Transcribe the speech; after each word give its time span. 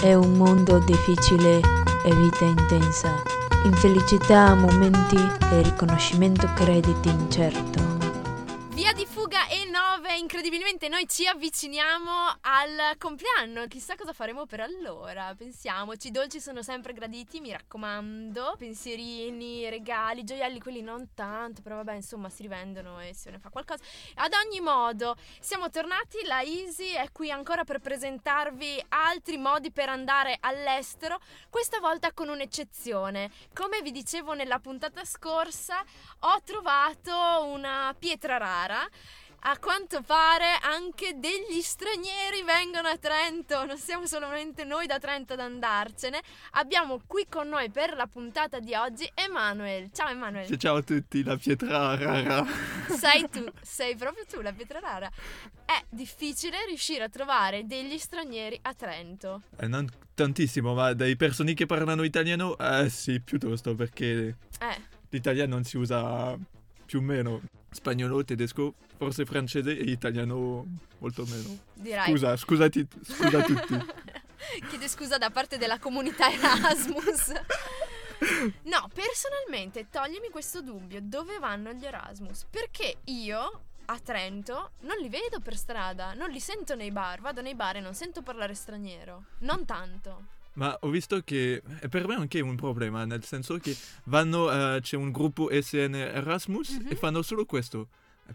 È 0.00 0.14
un 0.14 0.32
mondo 0.32 0.78
difficile 0.78 1.60
e 2.02 2.14
vita 2.14 2.46
intensa. 2.46 3.22
Infelicità, 3.64 4.54
momenti 4.54 5.18
e 5.52 5.60
riconoscimento 5.60 6.48
crediti 6.54 7.10
incerto. 7.10 7.82
Via 8.72 8.94
di 8.94 9.04
fuga 9.04 9.09
9, 9.09 9.09
incredibilmente 10.20 10.88
noi 10.88 11.08
ci 11.08 11.26
avviciniamo 11.26 12.12
al 12.42 12.96
compleanno, 12.98 13.66
chissà 13.68 13.96
cosa 13.96 14.12
faremo 14.12 14.44
per 14.44 14.60
allora, 14.60 15.34
pensiamoci, 15.34 16.08
i 16.08 16.10
dolci 16.10 16.40
sono 16.40 16.62
sempre 16.62 16.92
graditi, 16.92 17.40
mi 17.40 17.50
raccomando, 17.50 18.54
pensierini, 18.58 19.68
regali, 19.70 20.24
gioielli, 20.24 20.60
quelli 20.60 20.82
non 20.82 21.14
tanto, 21.14 21.62
però 21.62 21.76
vabbè 21.76 21.94
insomma 21.94 22.28
si 22.28 22.42
rivendono 22.42 23.00
e 23.00 23.14
se 23.14 23.30
ne 23.30 23.38
fa 23.38 23.48
qualcosa. 23.48 23.82
Ad 24.16 24.32
ogni 24.44 24.60
modo, 24.60 25.16
siamo 25.40 25.70
tornati, 25.70 26.22
la 26.24 26.42
Easy 26.42 26.90
è 26.90 27.10
qui 27.12 27.30
ancora 27.30 27.64
per 27.64 27.78
presentarvi 27.78 28.84
altri 28.88 29.38
modi 29.38 29.72
per 29.72 29.88
andare 29.88 30.36
all'estero, 30.40 31.18
questa 31.48 31.80
volta 31.80 32.12
con 32.12 32.28
un'eccezione. 32.28 33.30
Come 33.54 33.80
vi 33.80 33.90
dicevo 33.90 34.34
nella 34.34 34.58
puntata 34.58 35.02
scorsa, 35.02 35.82
ho 36.20 36.42
trovato 36.44 37.44
una 37.44 37.94
pietra 37.98 38.36
rara 38.36 38.86
a 39.42 39.58
quanto 39.58 40.02
pare 40.02 40.58
anche 40.60 41.14
degli 41.18 41.62
stranieri 41.62 42.42
vengono 42.44 42.88
a 42.88 42.98
Trento, 42.98 43.64
non 43.64 43.78
siamo 43.78 44.06
solamente 44.06 44.64
noi 44.64 44.86
da 44.86 44.98
Trento 44.98 45.32
ad 45.32 45.40
andarcene. 45.40 46.20
Abbiamo 46.52 47.00
qui 47.06 47.26
con 47.28 47.48
noi 47.48 47.70
per 47.70 47.94
la 47.94 48.06
puntata 48.06 48.58
di 48.58 48.74
oggi 48.74 49.10
Emanuele. 49.14 49.88
Ciao 49.92 50.08
Emanuele. 50.08 50.58
Ciao 50.58 50.76
a 50.76 50.82
tutti, 50.82 51.22
la 51.22 51.36
pietra 51.36 51.96
rara. 51.96 52.44
Sei 52.88 53.28
tu, 53.30 53.46
sei 53.62 53.96
proprio 53.96 54.26
tu 54.26 54.42
la 54.42 54.52
pietra 54.52 54.78
rara. 54.78 55.10
È 55.64 55.84
difficile 55.88 56.66
riuscire 56.66 57.04
a 57.04 57.08
trovare 57.08 57.66
degli 57.66 57.96
stranieri 57.96 58.58
a 58.62 58.74
Trento. 58.74 59.42
Eh, 59.58 59.68
non 59.68 59.88
tantissimo, 60.14 60.74
ma 60.74 60.92
dei 60.92 61.16
persone 61.16 61.54
che 61.54 61.64
parlano 61.64 62.02
italiano, 62.02 62.58
eh 62.58 62.90
sì, 62.90 63.20
piuttosto, 63.20 63.74
perché 63.74 64.36
Eh, 64.60 64.80
l'italiano 65.08 65.54
non 65.54 65.64
si 65.64 65.78
usa 65.78 66.36
più 66.84 66.98
o 66.98 67.02
meno. 67.02 67.40
Spagnolo, 67.70 68.24
tedesco, 68.24 68.74
forse 69.00 69.24
francese 69.24 69.70
e 69.78 69.90
italiano 69.90 70.66
molto 70.98 71.24
meno. 71.24 71.58
direi. 71.72 72.04
Scusa, 72.10 72.36
scusati, 72.36 72.86
scusa 73.02 73.38
a 73.38 73.42
tutti. 73.48 73.78
Chiede 74.68 74.88
scusa 74.88 75.16
da 75.16 75.30
parte 75.30 75.56
della 75.56 75.78
comunità 75.78 76.30
Erasmus. 76.30 77.32
No, 78.64 78.90
personalmente 78.92 79.88
toglimi 79.90 80.28
questo 80.28 80.60
dubbio. 80.60 81.00
Dove 81.02 81.38
vanno 81.38 81.72
gli 81.72 81.84
Erasmus? 81.86 82.44
Perché 82.50 82.96
io 83.04 83.62
a 83.86 83.98
Trento 83.98 84.72
non 84.80 84.98
li 84.98 85.08
vedo 85.08 85.40
per 85.40 85.56
strada, 85.56 86.12
non 86.12 86.28
li 86.28 86.40
sento 86.40 86.74
nei 86.74 86.90
bar. 86.90 87.20
Vado 87.22 87.40
nei 87.40 87.54
bar 87.54 87.76
e 87.76 87.80
non 87.80 87.94
sento 87.94 88.20
parlare 88.20 88.52
straniero. 88.52 89.24
Non 89.38 89.64
tanto. 89.64 90.24
Ma 90.54 90.76
ho 90.82 90.88
visto 90.90 91.22
che 91.22 91.62
è 91.80 91.88
per 91.88 92.06
me 92.06 92.16
anche 92.16 92.40
un 92.40 92.56
problema, 92.56 93.06
nel 93.06 93.24
senso 93.24 93.56
che 93.56 93.74
vanno, 94.04 94.50
eh, 94.76 94.80
c'è 94.82 94.96
un 94.96 95.10
gruppo 95.10 95.48
SN 95.50 95.94
Erasmus 95.94 96.70
Mhm. 96.72 96.88
e 96.90 96.96
fanno 96.96 97.22
solo 97.22 97.46
questo. 97.46 97.88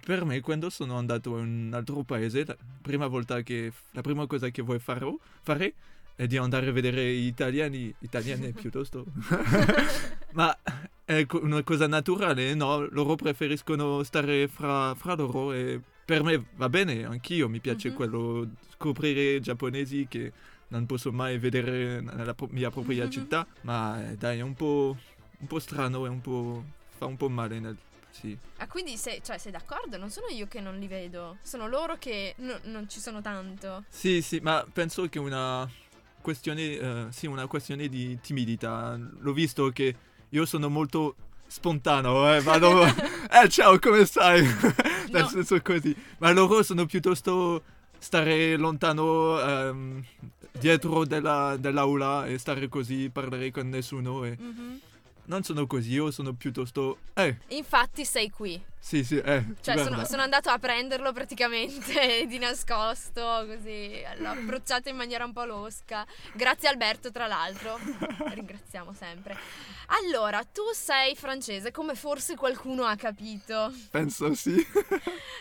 Per 0.03 0.25
me, 0.25 0.39
quando 0.41 0.69
sono 0.69 0.97
andato 0.97 1.37
in 1.37 1.67
un 1.67 1.73
altro 1.73 2.03
paese, 2.03 2.43
la 2.45 2.55
prima 2.81 3.07
volta 3.07 3.41
che, 3.41 3.71
la 3.91 4.01
prima 4.01 4.25
cosa 4.27 4.49
che 4.49 4.61
vuoi 4.61 4.79
farò, 4.79 5.15
fare 5.41 5.73
è 6.15 6.27
di 6.27 6.37
andare 6.37 6.67
a 6.67 6.71
vedere 6.71 7.13
gli 7.13 7.25
italiani, 7.25 7.93
italiani 7.99 8.51
piuttosto. 8.53 9.05
Ma 10.33 10.55
è 11.05 11.25
una 11.41 11.63
cosa 11.63 11.87
naturale, 11.87 12.53
no? 12.55 12.87
Loro 12.89 13.15
preferiscono 13.15 14.03
stare 14.03 14.47
fra, 14.47 14.93
fra 14.95 15.15
loro 15.15 15.53
e 15.53 15.79
per 16.05 16.23
me 16.23 16.43
va 16.55 16.69
bene, 16.69 17.05
anch'io 17.05 17.47
mi 17.49 17.59
piace 17.59 17.89
Mhm. 17.89 17.95
quello, 17.95 18.47
scoprire 18.77 19.39
giapponesi 19.39 20.05
che 20.09 20.31
non 20.67 20.85
posso 20.85 21.11
mai 21.11 21.37
vedere 21.37 22.01
nella 22.01 22.33
pro- 22.33 22.49
mia 22.51 22.69
propria 22.69 23.05
Mhm. 23.05 23.09
città, 23.11 23.47
ma 23.61 24.11
eh, 24.11 24.15
dai, 24.15 24.39
è 24.39 24.41
un 24.41 24.53
po', 24.53 24.95
un 25.39 25.47
po' 25.47 25.59
strano, 25.59 26.05
è 26.05 26.09
un 26.09 26.21
po', 26.21 26.63
fa 26.97 27.05
un 27.05 27.17
po' 27.17 27.29
male, 27.29 27.59
nel, 27.59 27.77
sì. 28.19 28.37
Ah, 28.57 28.67
quindi 28.67 28.95
sei, 28.97 29.21
cioè, 29.23 29.37
sei 29.37 29.51
d'accordo? 29.51 29.97
Non 29.97 30.09
sono 30.09 30.27
io 30.27 30.47
che 30.47 30.61
non 30.61 30.77
li 30.79 30.87
vedo, 30.87 31.37
sono 31.41 31.67
loro 31.67 31.97
che 31.97 32.33
no- 32.37 32.59
non 32.63 32.87
ci 32.89 32.99
sono 32.99 33.21
tanto. 33.21 33.83
Sì, 33.89 34.21
sì, 34.21 34.39
ma 34.39 34.65
penso 34.71 35.07
che 35.09 35.19
una 35.19 35.69
questione, 36.21 36.61
eh, 36.61 37.05
sì, 37.11 37.27
una 37.27 37.47
questione 37.47 37.87
di 37.89 38.17
timidità. 38.21 38.97
L'ho 39.19 39.33
visto 39.33 39.69
che 39.69 39.95
io 40.29 40.45
sono 40.45 40.69
molto 40.69 41.15
spontaneo, 41.47 42.33
eh, 42.33 42.41
vado, 42.41 42.83
eh, 43.29 43.49
ciao, 43.49 43.77
come 43.79 44.05
stai? 44.05 44.41
Nel 45.11 45.23
No. 45.23 45.27
senso 45.27 45.61
così. 45.61 45.95
Ma 46.19 46.31
loro 46.31 46.63
sono 46.63 46.85
piuttosto 46.85 47.63
stare 47.99 48.55
lontano 48.57 49.39
ehm, 49.39 50.03
dietro 50.51 51.05
della, 51.05 51.55
dell'aula 51.59 52.25
e 52.25 52.37
stare 52.37 52.67
così, 52.69 53.09
parlare 53.09 53.51
con 53.51 53.69
nessuno. 53.69 54.23
E 54.25 54.35
Mhm. 54.39 54.79
Non 55.25 55.43
sono 55.43 55.65
così, 55.67 55.91
io 55.91 56.11
sono 56.11 56.33
piuttosto, 56.33 56.97
eh, 57.13 57.37
Infatti 57.49 58.05
sei 58.05 58.29
qui. 58.29 58.61
sì, 58.79 59.03
sì, 59.03 59.17
eh. 59.17 59.43
Cioè, 59.61 59.77
sono, 59.83 60.05
sono 60.05 60.21
andato 60.21 60.49
a 60.49 60.57
prenderlo 60.59 61.11
praticamente 61.13 62.25
di 62.27 62.37
nascosto, 62.37 63.45
così 63.47 64.01
l'ho 64.17 64.29
approcciato 64.29 64.89
in 64.89 64.95
maniera 64.95 65.25
un 65.25 65.33
po' 65.33 65.45
losca. 65.45 66.05
Grazie 66.33 66.69
Alberto, 66.69 67.11
tra 67.11 67.27
l'altro. 67.27 67.79
Ringraziamo 68.33 68.93
sempre. 68.93 69.37
Allora, 69.87 70.43
tu 70.43 70.63
sei 70.73 71.15
francese, 71.15 71.71
come 71.71 71.95
forse 71.95 72.35
qualcuno 72.35 72.83
ha 72.83 72.95
capito. 72.95 73.71
Penso 73.89 74.33
sì. 74.33 74.55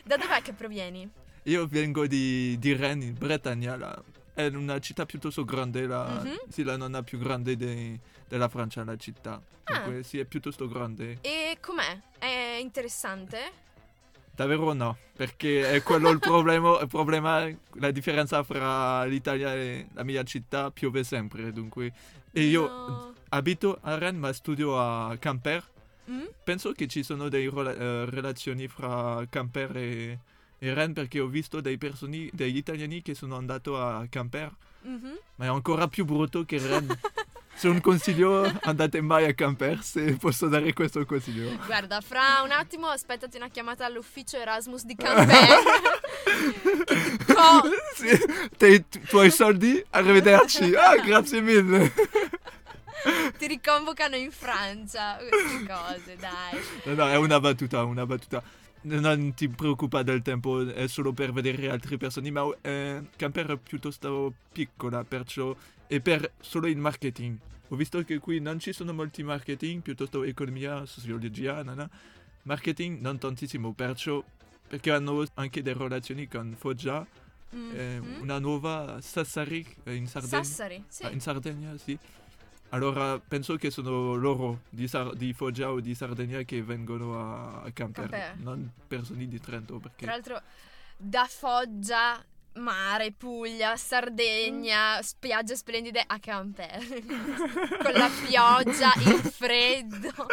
Da 0.05 0.16
dov'è 0.16 0.43
che 0.43 0.53
provieni? 0.53 1.09
Io 1.45 1.66
vengo 1.66 2.06
di, 2.06 2.56
di 2.59 2.75
Rennes, 2.75 3.09
in 3.09 3.15
Bretagna, 3.19 3.77
la- 3.77 4.03
è 4.34 4.47
una 4.49 4.78
città 4.81 5.06
piuttosto 5.06 5.45
grande, 5.45 5.87
la, 5.87 6.21
Mhm. 6.22 6.37
sì, 6.49 6.62
la 6.65 6.77
nonna 6.77 7.03
più 7.03 7.19
grande 7.19 7.56
de- 7.56 7.99
della 8.28 8.49
Francia, 8.49 8.84
la 8.84 8.97
città. 8.97 9.41
Ah. 9.65 9.78
Dunque, 9.78 10.03
sì, 10.03 10.19
è 10.19 10.25
piuttosto 10.25 10.69
grande. 10.69 11.19
E 11.22 11.56
com'è? 11.61 11.99
È 12.19 12.59
interessante? 12.61 13.62
Davvero 14.34 14.72
no, 14.72 14.99
perché 15.15 15.71
è 15.71 15.83
quello 15.83 16.11
il 16.11 16.19
problema, 16.19 16.81
il 16.81 16.89
problema, 16.89 17.49
la 17.75 17.91
differenza 17.93 18.43
fra 18.43 19.05
l'Italia 19.05 19.55
e 19.55 19.87
la 19.95 20.03
mia 20.03 20.25
città 20.25 20.71
piove 20.72 21.05
sempre, 21.05 21.53
dunque. 21.53 21.93
E 22.33 22.43
io 22.43 22.66
No. 22.66 23.15
abito 23.28 23.78
a 23.83 23.97
Rennes 23.97 24.21
ma 24.21 24.33
studio 24.33 24.77
a 24.78 25.16
Quimper. 25.19 25.65
Mm? 26.11 26.25
Penso 26.43 26.72
che 26.72 26.89
ci 26.89 27.03
sono 27.05 27.28
delle 27.28 28.06
relazioni 28.11 28.66
fra 28.69 29.25
Quimper 29.31 29.77
e, 29.77 30.19
Rennes 30.73 30.95
perché 30.95 31.21
ho 31.21 31.27
visto 31.27 31.61
dei 31.61 31.77
personi, 31.79 32.31
degli 32.33 32.57
italiani 32.57 33.03
che 33.03 33.15
sono 33.15 33.37
andati 33.37 33.71
a 33.75 34.07
Quimper 34.11 34.53
Mhm. 34.83 35.19
ma 35.37 35.45
è 35.47 35.49
ancora 35.49 35.89
più 35.89 36.05
brutto 36.05 36.45
che 36.45 36.59
Rennes. 36.59 36.99
Se 37.57 37.69
un 37.69 37.81
consiglio, 37.81 38.51
andate 38.63 39.01
mai 39.01 39.27
a 39.27 39.35
Quimper 39.35 39.81
se 39.83 40.17
posso 40.17 40.49
dare 40.49 40.73
questo 40.73 41.05
consiglio. 41.07 41.57
Guarda, 41.67 42.01
fra 42.01 42.43
un 42.43 42.51
attimo 42.51 42.89
aspettati 42.89 43.37
una 43.37 43.49
chiamata 43.49 43.85
all'ufficio 43.87 44.37
Erasmus 44.39 44.85
di 44.85 44.97
Campere. 44.97 45.39
Co- 47.27 47.69
Sì, 47.95 48.19
te, 48.57 48.89
tu- 48.89 49.01
tuoi 49.07 49.31
soldi, 49.31 49.83
arrivederci. 49.91 50.75
Ah, 50.75 50.97
grazie 50.97 51.41
mille. 51.41 51.93
Ti 53.39 53.47
riconvocano 53.47 54.17
in 54.17 54.31
Francia. 54.33 55.17
Queste 55.17 55.65
cose, 55.67 56.17
dai. 56.19 56.61
No, 56.85 56.95
no, 57.05 57.09
è 57.11 57.17
una 57.17 57.39
battuta, 57.41 57.85
una 57.85 58.05
battuta. 58.07 58.43
Non 58.87 59.33
ti 59.33 59.49
preoccupa 59.49 60.03
del 60.03 60.21
tempo, 60.21 60.69
è 60.69 60.87
solo 60.89 61.12
per 61.15 61.33
vedere 61.33 61.71
altre 61.71 61.97
persone, 61.97 62.31
ma 62.31 62.45
eh, 62.61 63.03
Quimper 63.17 63.53
è 63.53 63.56
piuttosto 63.56 64.34
piccola, 64.53 65.05
perciò 65.05 65.56
è 65.87 66.00
per 66.00 66.33
solo 66.41 66.67
il 66.67 66.77
marketing. 66.77 67.39
Ho 67.69 67.77
visto 67.77 68.03
che 68.05 68.19
qui 68.19 68.41
non 68.41 68.59
ci 68.59 68.75
sono 68.75 68.93
molti 68.93 69.22
marketing, 69.22 69.81
piuttosto 69.81 70.22
economia, 70.22 70.84
sociologia, 70.84 71.62
no, 71.62 71.75
no. 71.75 71.89
marketing 72.43 73.00
non 73.00 73.17
tantissimo, 73.17 73.72
perciò 73.72 74.22
perché 74.69 74.91
hanno 74.91 75.25
anche 75.34 75.62
delle 75.62 75.78
relazioni 75.78 76.28
con 76.28 76.55
Foggia, 76.59 77.06
eh, 77.72 78.01
Mhm. 78.01 78.21
una 78.21 78.39
nuova 78.39 78.99
Sassari 79.01 79.65
eh, 79.84 79.95
in 79.95 80.07
Sardegna. 80.07 80.42
Sassari, 80.42 80.84
sì. 80.89 81.04
Ah, 81.04 81.10
in 81.10 81.21
Sardegna, 81.21 81.75
sì. 81.78 81.97
Allora 82.74 83.21
penso 83.21 83.54
che 83.54 83.71
sono 83.71 84.16
loro 84.16 84.62
di, 84.68 84.88
Sar- 84.88 85.15
di 85.15 85.32
Foggia 85.32 85.71
o 85.71 85.78
di 85.78 85.94
Sardegna 85.94 86.42
che 86.42 86.60
vengono 86.60 87.21
a, 87.21 87.62
a 87.62 87.71
Camper, 87.71 88.09
Camper. 88.09 88.34
non 88.38 88.68
persone 88.88 89.28
di 89.28 89.41
Trento. 89.41 89.78
Perché... 89.78 90.04
Tra 90.04 90.12
l'altro, 90.12 90.42
da 90.97 91.24
Foggia, 91.30 92.21
mare, 92.54 93.12
Puglia, 93.12 93.76
Sardegna, 93.76 95.00
spiagge 95.03 95.54
splendide 95.54 96.03
a 96.04 96.18
Campere. 96.18 96.80
Con 97.80 97.92
la 97.92 98.10
pioggia, 98.26 98.92
il 98.97 99.21
freddo. 99.21 100.26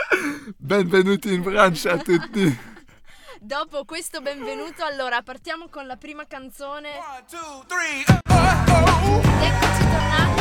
Benvenuti 0.57 1.31
in 1.31 1.43
Francia 1.43 1.91
a 1.91 1.97
tutti! 1.99 2.69
Dopo 3.39 3.85
questo 3.85 4.19
benvenuto, 4.21 4.83
allora 4.83 5.23
partiamo 5.23 5.67
con 5.67 5.87
la 5.87 5.97
prima 5.97 6.27
canzone. 6.27 6.89
One, 6.89 7.23
two, 7.27 7.65
three, 7.65 8.03
oh, 8.29 9.15
oh, 9.15 9.21
eccoci 9.43 9.79
tornati 9.79 10.40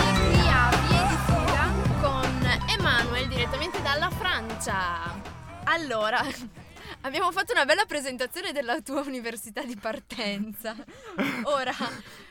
direttamente 3.51 3.83
dalla 3.83 4.11
Francia. 4.11 5.21
Allora, 5.65 6.21
abbiamo 7.03 7.33
fatto 7.33 7.53
una 7.53 7.65
bella 7.65 7.85
presentazione 7.85 8.53
della 8.53 8.81
tua 8.81 9.01
università 9.01 9.65
di 9.65 9.77
partenza. 9.77 10.77
Ora, 11.45 11.75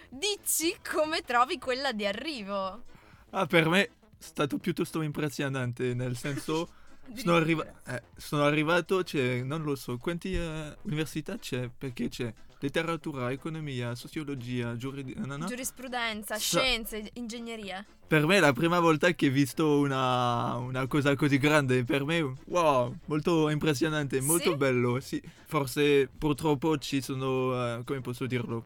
dici 0.07 0.77
come 0.81 1.21
trovi 1.21 1.59
quella 1.59 1.91
di 1.91 2.05
arrivo. 2.05 2.83
Ah, 3.31 3.45
per 3.47 3.67
me 3.67 3.83
è 3.83 3.89
stato 4.17 4.57
piuttosto 4.59 5.01
impressionante, 5.01 5.93
nel 5.93 6.15
senso 6.15 6.69
sono, 7.13 7.35
arriva- 7.35 7.67
eh, 7.85 8.03
sono 8.15 8.45
arrivato, 8.45 9.03
c'è, 9.03 9.41
non 9.41 9.63
lo 9.63 9.75
so, 9.75 9.97
quante 9.97 10.29
eh, 10.29 10.77
università 10.83 11.37
c'è? 11.37 11.69
Perché 11.75 12.07
c'è 12.07 12.33
letteratura, 12.59 13.31
economia, 13.31 13.95
sociologia, 13.95 14.75
giuridica, 14.75 15.21
no, 15.25 15.37
no? 15.37 15.45
Giurisprudenza, 15.45 16.35
Sa- 16.37 16.59
scienze, 16.59 17.09
ingegneria. 17.13 17.85
Per 18.07 18.25
me 18.25 18.37
è 18.37 18.39
la 18.39 18.53
prima 18.53 18.79
volta 18.79 19.11
che 19.13 19.27
ho 19.27 19.31
visto 19.31 19.79
una, 19.79 20.55
una 20.55 20.87
cosa 20.87 21.15
così 21.15 21.37
grande, 21.37 21.83
per 21.83 22.03
me, 22.03 22.33
wow, 22.45 22.95
molto 23.05 23.49
impressionante, 23.49 24.19
molto 24.19 24.51
Sì? 24.51 24.57
bello, 24.57 24.99
sì. 24.99 25.21
Forse 25.45 26.09
purtroppo 26.17 26.77
ci 26.79 27.01
sono, 27.01 27.79
eh, 27.79 27.83
come 27.83 28.01
posso 28.01 28.25
dirlo, 28.25 28.65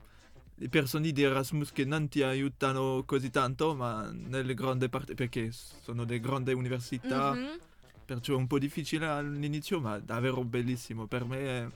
le 0.56 0.69
persone 0.69 1.12
di 1.12 1.22
Erasmus 1.22 1.72
che 1.74 1.84
non 1.84 2.07
ti 2.07 2.24
aiutano 2.24 3.04
così 3.06 3.30
tanto, 3.30 3.75
ma 3.75 4.10
nelle 4.13 4.54
grandi 4.54 4.88
parti, 4.88 5.13
perché 5.13 5.51
sono 5.51 6.06
delle 6.06 6.22
grandi 6.22 6.54
università, 6.54 7.34
Mhm. 7.34 7.57
perciò 8.06 8.34
è 8.34 8.38
un 8.38 8.48
po' 8.48 8.60
difficile 8.60 9.07
all'inizio, 9.07 9.81
ma 9.81 10.00
davvero 10.00 10.42
bellissimo. 10.46 11.06
Per 11.06 11.25
me 11.25 11.38
è 11.39 11.68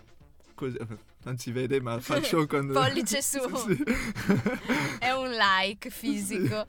così, 0.57 0.77
non 1.23 1.37
si 1.37 1.51
vede, 1.51 1.79
ma 1.79 1.99
faccio 1.99 2.45
con... 2.49 2.71
Pollice 2.73 3.21
su. 3.21 3.39
Sì. 3.55 3.83
È 4.99 5.11
un 5.11 5.29
like 5.29 5.89
fisico. 5.91 6.65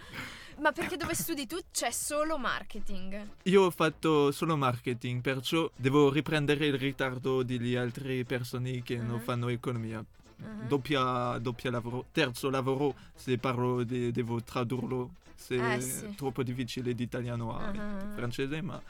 Ma 0.58 0.72
perché 0.72 0.96
dove 0.96 1.14
studi 1.14 1.46
tu 1.46 1.56
c'è 1.72 1.90
solo 1.92 2.36
marketing? 2.36 3.26
Io 3.44 3.62
ho 3.62 3.70
fatto 3.70 4.30
solo 4.32 4.56
marketing, 4.56 5.20
perciò 5.22 5.70
devo 5.76 6.10
riprendere 6.10 6.66
il 6.66 6.74
ritardo 6.76 7.42
delle 7.44 7.78
altre 7.78 8.24
persone 8.24 8.82
che 8.82 8.96
non 8.96 9.16
Mhm. 9.16 9.20
fanno 9.20 9.48
economia. 9.48 10.04
Mhm. 10.36 10.66
Doppia, 10.68 11.38
doppia 11.38 11.70
lavoro, 11.70 12.06
terzo 12.12 12.50
lavoro, 12.50 12.94
se 13.14 13.38
parlo 13.38 13.84
de- 13.84 14.10
devo 14.10 14.42
tradurlo, 14.42 15.10
se 15.36 15.54
Eh, 15.54 15.76
è 15.76 15.80
sì. 15.80 16.14
troppo 16.16 16.42
difficile 16.42 16.92
di 16.92 17.04
italiano 17.04 17.56
a 17.56 17.70
Mhm. 17.72 18.14
francese, 18.16 18.60
ma 18.60 18.80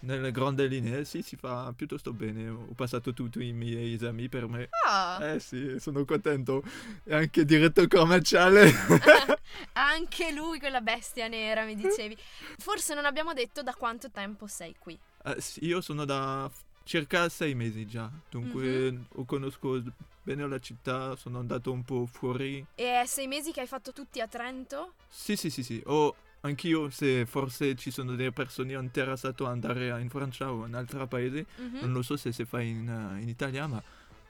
nelle 0.00 0.30
grandi 0.30 0.68
linee 0.68 1.04
sì, 1.04 1.22
si 1.22 1.36
fa 1.36 1.72
piuttosto 1.74 2.12
bene. 2.12 2.48
Ho 2.48 2.72
passato 2.74 3.12
tutti 3.12 3.44
i 3.44 3.52
miei 3.52 3.94
esami 3.94 4.28
per 4.28 4.46
me. 4.48 4.68
Ah, 4.86 5.18
Eh 5.24 5.40
sì, 5.40 5.76
sono 5.78 6.04
contento. 6.04 6.62
E 7.04 7.14
anche 7.14 7.44
diretto 7.44 7.86
commerciale. 7.88 8.70
anche 9.74 10.32
lui 10.32 10.58
quella 10.58 10.80
bestia 10.80 11.28
nera 11.28 11.64
mi 11.64 11.74
dicevi. 11.74 12.16
Forse 12.58 12.94
non 12.94 13.04
abbiamo 13.04 13.32
detto 13.32 13.62
da 13.62 13.74
quanto 13.74 14.10
tempo 14.10 14.46
sei 14.46 14.74
qui. 14.78 14.98
Eh, 15.24 15.40
sì, 15.40 15.64
io 15.64 15.80
sono 15.80 16.04
da 16.04 16.50
circa 16.84 17.28
sei 17.28 17.54
mesi 17.54 17.86
già, 17.86 18.10
dunque 18.30 18.90
Mhm. 18.90 19.06
ho 19.16 19.24
conosco 19.26 19.82
bene 20.22 20.46
la 20.48 20.58
città, 20.58 21.16
sono 21.16 21.38
andato 21.38 21.70
un 21.70 21.84
po' 21.84 22.06
fuori. 22.06 22.64
E 22.74 23.00
è 23.02 23.04
sei 23.06 23.26
mesi 23.26 23.52
che 23.52 23.60
hai 23.60 23.66
fatto 23.66 23.92
tutti 23.92 24.20
a 24.20 24.26
Trento? 24.26 24.94
Sì, 25.08 25.36
sì, 25.36 25.50
sì, 25.50 25.62
sì. 25.62 25.82
O 25.86 26.14
anch'io, 26.40 26.88
se 26.90 27.26
forse 27.26 27.74
ci 27.74 27.90
sono 27.90 28.14
delle 28.14 28.32
persone 28.32 28.74
interessate 28.74 29.42
ad 29.42 29.50
andare 29.50 30.00
in 30.00 30.08
Francia 30.08 30.52
o 30.52 30.66
in 30.66 30.74
altro 30.74 31.06
paese, 31.06 31.46
Mhm. 31.56 31.78
non 31.80 31.92
lo 31.92 32.02
so 32.02 32.16
se 32.16 32.32
si 32.32 32.44
fa 32.44 32.60
in, 32.60 32.88
eh, 32.88 33.20
in 33.20 33.28
Italia, 33.28 33.66
ma 33.66 33.82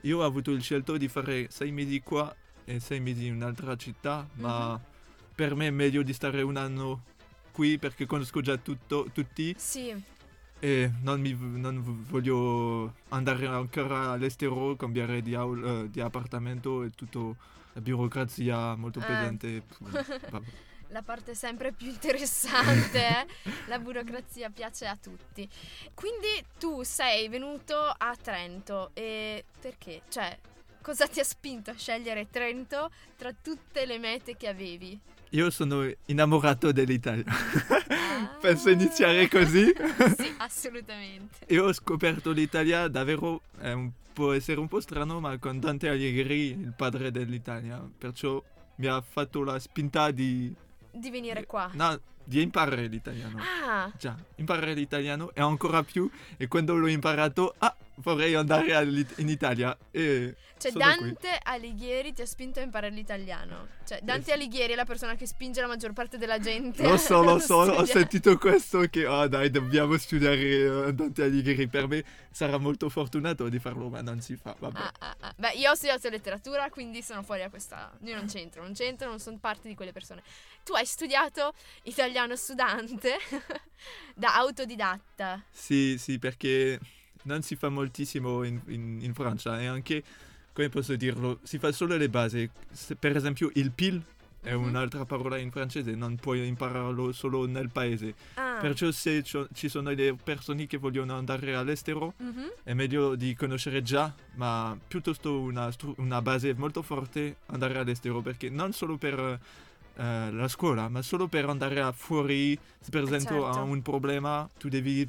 io 0.03 0.19
ho 0.19 0.25
avuto 0.25 0.51
il 0.53 0.63
scelto 0.63 0.97
di 0.97 1.09
fare 1.09 1.49
sei 1.51 1.71
mesi 1.73 2.01
qua 2.01 2.35
e 2.65 2.81
sei 2.81 3.01
mesi 3.01 3.27
in 3.27 3.35
un'altra 3.35 3.77
città, 3.77 4.27
ma 4.35 4.73
Mhm. 4.73 4.81
per 5.35 5.55
me 5.55 5.67
è 5.67 5.71
meglio 5.71 6.03
di 6.03 6.13
stare 6.13 6.43
un 6.43 6.57
anno 6.57 7.03
qui 7.53 7.79
perché 7.79 8.07
conosco 8.07 8.41
già 8.41 8.57
tutto, 8.57 9.09
tutti 9.13 9.55
Sì. 9.59 9.95
e 10.61 10.93
non, 11.03 11.21
mi, 11.21 11.37
non 11.39 12.05
voglio 12.09 12.95
andare 13.09 13.47
ancora 13.47 14.11
all'estero, 14.13 14.77
cambiare 14.77 15.23
di, 15.23 15.35
aul- 15.35 15.65
eh, 15.85 15.91
di 15.91 16.01
appartamento 16.01 16.83
e 16.85 16.91
tutto 16.91 17.37
la 17.75 17.81
burocrazia 17.81 18.75
molto 18.77 19.01
Eh. 19.01 19.05
pesante. 19.05 19.63
Pff, 19.63 20.31
vabbè. 20.31 20.47
La 20.88 21.02
parte 21.02 21.35
sempre 21.35 21.73
più 21.73 21.88
interessante, 21.88 22.99
eh? 22.99 23.26
la 23.67 23.79
burocrazia 23.79 24.49
piace 24.50 24.87
a 24.87 24.96
tutti. 24.96 25.46
Quindi 25.94 26.29
tu 26.58 26.82
sei 26.82 27.29
venuto 27.29 27.76
a 27.76 28.17
Trento 28.20 28.90
e 28.94 29.44
perché? 29.61 30.02
Cioè, 30.08 30.38
cosa 30.81 31.06
ti 31.06 31.20
ha 31.20 31.25
spinto 31.25 31.70
a 31.70 31.75
scegliere 31.75 32.29
Trento 32.31 32.90
tra 33.17 33.32
tutte 33.32 33.85
le 33.85 33.99
mete 33.99 34.37
che 34.37 34.49
avevi? 34.49 34.99
Io 35.32 35.50
sono 35.50 35.87
innamorato 36.06 36.73
dell'Italia. 36.73 37.25
Ah. 37.26 38.37
Penso 38.40 38.70
iniziare 38.70 39.29
così. 39.29 39.67
sì, 40.17 40.35
assolutamente. 40.38 41.44
E 41.46 41.58
ho 41.58 41.73
scoperto 41.73 42.31
l'Italia 42.32 42.88
davvero, 42.88 43.43
è 43.61 43.73
un- 43.73 43.90
può 44.12 44.32
essere 44.32 44.58
un 44.58 44.69
po' 44.69 44.81
strano, 44.81 45.20
ma 45.20 45.37
con 45.38 45.61
Dante 45.61 45.88
Alighieri, 45.88 46.50
il 46.50 46.73
padre 46.75 47.11
dell'Italia. 47.11 47.87
Perciò 47.99 48.43
mi 48.76 48.87
ha 48.87 49.00
fatto 49.02 49.43
la 49.44 49.58
spinta 49.58 50.11
di, 50.11 50.52
Di 50.90 51.11
venire 51.11 51.46
qua. 51.46 51.70
no, 51.75 52.00
di 52.25 52.43
imparare 52.43 52.87
l'italiano. 52.87 53.38
Ah, 53.67 53.90
Già, 53.96 54.17
imparare 54.37 54.75
l'italiano 54.75 55.31
e 55.35 55.40
ancora 55.40 55.82
più. 55.82 56.11
E 56.37 56.49
quando 56.49 56.75
l'ho 56.75 56.88
imparato, 56.88 57.55
ah, 57.58 57.75
vorrei 57.99 58.35
andare 58.35 58.75
all'It- 58.75 59.19
in 59.19 59.29
Italia. 59.29 59.77
E 59.91 60.35
cioè 60.59 60.73
sono 60.73 60.85
qui. 60.97 61.12
Dante 61.12 61.39
Alighieri 61.43 62.12
ti 62.12 62.23
ha 62.23 62.27
spinto 62.27 62.59
a 62.59 62.62
imparare 62.62 62.93
l'italiano. 62.93 63.69
Cioè, 63.87 64.00
Dante. 64.03 64.33
Alighieri 64.33 64.73
è 64.73 64.77
la 64.77 64.85
persona 64.85 65.15
che 65.15 65.27
spinge 65.27 65.61
la 65.61 65.67
maggior 65.67 65.93
parte 65.93 66.19
della 66.19 66.39
gente. 66.39 66.83
Lo 66.83 66.97
so, 66.97 67.23
lo 67.23 67.35
a 67.37 67.41
so, 67.41 67.56
ho 67.56 67.85
sentito 67.85 68.37
questo 68.37 68.81
che, 68.91 69.06
ah 69.06 69.27
dai, 69.29 69.50
dobbiamo 69.50 69.97
studiare 69.97 70.87
eh, 70.89 70.93
Dante 70.93 71.23
Alighieri. 71.23 71.69
Per 71.69 71.87
me 71.87 72.05
sarà 72.31 72.59
molto 72.59 72.89
fortunato 72.89 73.49
di 73.49 73.59
farlo, 73.59 73.89
ma 73.89 74.00
non 74.00 74.21
si 74.21 74.37
fa, 74.37 74.55
vabbè. 74.59 74.79
Ah, 74.79 74.93
ah, 74.99 75.17
ah. 75.21 75.35
Beh, 75.37 75.53
io 75.53 75.71
ho 75.71 75.75
studiato 75.75 76.09
letteratura, 76.09 76.69
quindi 76.71 77.03
sono 77.03 77.23
fuori 77.23 77.41
da 77.43 77.50
questa. 77.50 77.93
Io 78.03 78.17
non 78.17 78.27
c'entro, 78.27 78.62
non 78.62 78.75
c'entro, 78.75 79.09
non 79.09 79.21
sono 79.21 79.39
parte 79.39 79.69
di 79.69 79.75
quelle 79.75 79.93
persone. 79.93 80.23
Tu 80.65 80.73
hai 80.75 80.85
studiato 80.85 81.53
italiano 81.85 82.37
studante 82.37 83.17
da 84.15 84.35
autodidatta. 84.37 85.43
Sì, 85.50 85.97
sì, 85.99 86.19
perché 86.19 86.79
non 87.29 87.43
si 87.43 87.55
fa 87.57 87.69
moltissimo 87.69 88.43
in, 88.43 88.59
in- 88.69 88.99
in 89.03 89.13
Francia 89.15 89.61
e 89.61 89.67
anche, 89.67 90.03
come 90.53 90.69
posso 90.71 90.97
dirlo, 90.97 91.39
si 91.43 91.59
fa 91.59 91.71
solo 91.73 91.97
le 91.97 92.09
basi. 92.09 92.49
Se- 92.73 92.97
per 92.97 93.15
esempio, 93.17 93.51
il 93.55 93.71
PIL 93.71 94.03
è 94.41 94.55
Mhm. 94.55 94.63
un'altra 94.69 95.05
parola 95.05 95.37
in 95.37 95.51
francese, 95.51 95.95
non 95.95 96.17
puoi 96.17 96.47
impararlo 96.47 97.13
solo 97.13 97.47
nel 97.47 97.71
paese. 97.71 98.15
Ah. 98.35 98.57
Perciò 98.61 98.91
se 98.91 99.23
ci- 99.23 99.69
sono 99.69 99.93
delle 99.95 100.15
persone 100.15 100.67
che 100.67 100.79
vogliono 100.79 101.17
andare 101.17 101.55
all'estero, 101.55 102.15
Mhm. 102.17 102.53
è 102.65 102.73
meglio 102.73 103.15
di 103.15 103.35
conoscere 103.35 103.83
già, 103.83 104.13
ma 104.37 104.77
piuttosto 104.89 105.39
una, 105.41 105.71
una 105.97 106.23
base 106.23 106.55
molto 106.55 106.83
forte 106.83 107.37
andare 107.47 107.77
all'estero, 107.79 108.21
perché 108.23 108.49
non 108.49 108.73
solo 108.73 108.97
per 108.97 109.39
eh, 110.01 110.31
la 110.31 110.47
scuola, 110.47 110.89
ma 110.89 111.03
solo 111.03 111.27
per 111.27 111.49
andare 111.49 111.93
fuori, 111.93 112.57
se 112.79 112.88
per 112.91 113.02
esempio 113.02 113.43
certo. 113.43 113.59
ha 113.59 113.62
un 113.62 113.83
problema, 113.83 114.49
tu 114.57 114.69
devi 114.69 115.05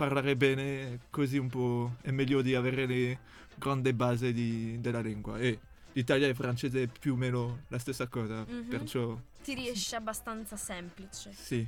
parlare 0.00 0.34
bene, 0.34 1.00
così 1.10 1.36
un 1.36 1.48
po' 1.50 1.96
è 2.00 2.10
meglio 2.10 2.40
di 2.40 2.54
avere 2.54 2.86
le 2.86 3.18
grandi 3.56 3.92
basi 3.92 4.32
di- 4.32 4.80
della 4.80 5.00
lingua. 5.00 5.38
E 5.38 5.58
l'Italia 5.92 6.26
e 6.26 6.30
il 6.30 6.34
francese 6.36 6.84
è 6.84 6.86
più 6.86 7.12
o 7.12 7.16
meno 7.16 7.64
la 7.68 7.78
stessa 7.78 8.06
cosa, 8.08 8.46
Mhm. 8.48 8.64
perciò 8.68 9.14
Ti 9.44 9.52
riesce 9.54 9.96
abbastanza 9.96 10.56
semplice. 10.56 11.32
sì. 11.34 11.66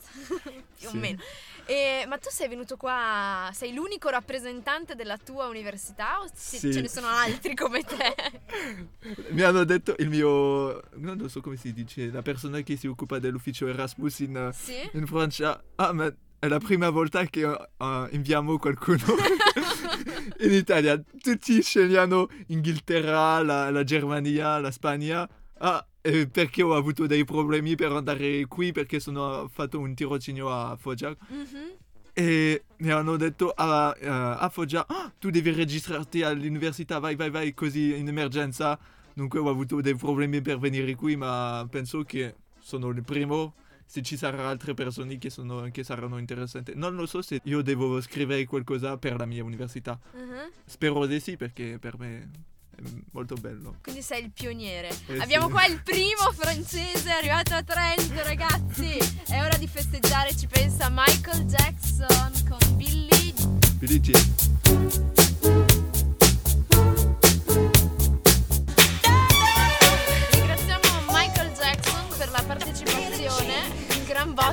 più 0.76 0.88
o 0.88 0.90
Sì. 0.90 0.96
meno. 0.98 1.20
E- 1.66 2.04
ma 2.08 2.18
tu 2.18 2.30
sei 2.30 2.48
venuto 2.48 2.76
qua, 2.76 3.48
sei 3.52 3.72
l'unico 3.72 4.08
rappresentante 4.08 4.96
della 4.96 5.16
tua 5.18 5.46
università 5.46 6.18
o 6.20 6.26
ci- 6.28 6.58
Sì. 6.58 6.72
ce 6.72 6.80
ne 6.80 6.88
sono 6.88 7.06
altri 7.06 7.54
come 7.54 7.84
te? 7.84 8.14
Mi 9.30 9.42
hanno 9.42 9.62
detto 9.62 9.94
il 9.98 10.08
mio, 10.08 10.82
non 10.96 11.16
lo 11.16 11.28
so 11.28 11.40
come 11.40 11.56
si 11.56 11.72
dice, 11.72 12.10
la 12.10 12.22
persona 12.22 12.60
che 12.62 12.74
si 12.76 12.88
occupa 12.88 13.20
dell'ufficio 13.20 13.68
Erasmus 13.68 14.18
in, 14.20 14.50
sì? 14.52 14.74
in 14.94 15.06
Francia, 15.06 15.62
ah 15.76 15.92
ma 15.92 16.12
è 16.40 16.48
la 16.48 16.58
prima 16.58 16.90
volta 16.90 17.24
che 17.26 17.42
eh, 17.42 18.08
inviamo 18.10 18.58
qualcuno 18.58 18.98
in 20.40 20.52
Italia. 20.52 21.00
Tutti 21.22 21.62
scegliano 21.62 22.28
Inghilterra, 22.48 23.42
la, 23.42 23.70
la 23.70 23.84
Germania, 23.84 24.58
la 24.58 24.70
Spagna. 24.70 25.28
Ah, 25.58 25.86
eh, 26.00 26.26
perché 26.28 26.62
ho 26.62 26.74
avuto 26.74 27.06
dei 27.06 27.24
problemi 27.24 27.74
per 27.74 27.92
andare 27.92 28.46
qui 28.46 28.72
perché 28.72 28.98
sono 29.00 29.48
fatto 29.52 29.78
un 29.78 29.94
tirocinio 29.94 30.48
a 30.50 30.76
Foggia 30.80 31.14
Mhm. 31.28 31.76
e 32.14 32.64
mi 32.78 32.90
hanno 32.90 33.16
detto 33.16 33.52
a, 33.54 33.94
eh, 34.00 34.08
a 34.08 34.48
Foggia 34.50 34.86
"Ah, 34.88 35.12
tu 35.18 35.28
devi 35.28 35.52
registrarti 35.52 36.22
all'università 36.22 36.98
vai 36.98 37.14
vai 37.16 37.28
vai 37.28 37.52
così 37.52 37.94
in 37.98 38.08
emergenza 38.08 38.78
dunque 39.12 39.38
ho 39.40 39.50
avuto 39.50 39.82
dei 39.82 39.94
problemi 39.94 40.40
per 40.40 40.58
venire 40.58 40.94
qui 40.94 41.16
ma 41.16 41.66
penso 41.70 42.02
che 42.04 42.34
sono 42.58 42.88
il 42.88 43.02
primo 43.04 43.52
se 43.90 44.02
ci 44.02 44.16
saranno 44.16 44.46
altre 44.48 44.72
persone 44.72 45.18
che, 45.18 45.30
sono, 45.30 45.68
che 45.72 45.82
saranno 45.82 46.16
interessanti 46.18 46.74
non 46.76 46.94
lo 46.94 47.06
so 47.06 47.22
se 47.22 47.40
io 47.42 47.60
devo 47.60 48.00
scrivere 48.00 48.44
qualcosa 48.44 48.96
per 48.98 49.16
la 49.16 49.26
mia 49.26 49.42
università 49.42 49.98
Mhm. 50.14 50.50
spero 50.64 51.06
di 51.06 51.18
sì 51.18 51.36
perché 51.36 51.78
per 51.80 51.98
me 51.98 52.30
è 52.76 52.82
molto 53.10 53.34
bello 53.34 53.78
Quindi 53.82 54.00
sei 54.00 54.22
il 54.24 54.30
pioniere. 54.30 54.88
Eh, 55.06 55.18
Abbiamo 55.18 55.46
sì. 55.46 55.52
qua 55.52 55.66
il 55.66 55.80
primo 55.84 56.30
francese 56.32 57.10
arrivato 57.10 57.52
a 57.54 57.62
Trento, 57.62 58.22
ragazzi. 58.22 58.96
È 59.26 59.42
ora 59.42 59.56
di 59.58 59.66
festeggiare, 59.66 60.34
ci 60.34 60.46
pensa 60.46 60.88
Michael 60.88 61.44
Jackson 61.44 62.32
con 62.48 62.76
Billy. 62.76 63.34
Billie 63.76 64.00
Jean. 64.00 65.19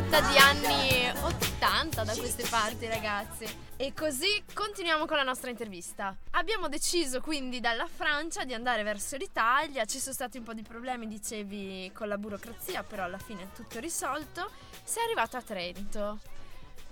Botta 0.10 0.22
di 0.32 0.38
anni 0.38 1.10
80 1.22 2.06
da 2.06 2.16
queste 2.16 2.48
parti, 2.50 2.88
ragazzi. 2.88 3.46
E 3.76 3.94
così 3.94 4.42
continuiamo 4.54 5.06
con 5.06 5.18
la 5.18 5.24
nostra 5.24 5.50
intervista. 5.50 6.16
Abbiamo 6.32 6.70
deciso 6.70 7.20
quindi 7.20 7.60
dalla 7.60 7.88
Francia 7.88 8.46
di 8.46 8.54
andare 8.54 8.84
verso 8.84 9.18
l'Italia. 9.18 9.84
Ci 9.84 10.00
sono 10.00 10.14
stati 10.14 10.38
un 10.38 10.46
po' 10.46 10.54
di 10.54 10.62
problemi, 10.62 11.08
dicevi, 11.08 11.92
con 11.94 12.08
la 12.08 12.18
burocrazia, 12.18 12.84
però 12.84 13.04
alla 13.04 13.18
fine 13.18 13.44
è 13.44 13.48
tutto 13.54 13.82
risolto. 13.82 14.50
Sei 14.82 15.04
arrivato 15.04 15.36
a 15.36 15.42
Trento. 15.42 16.20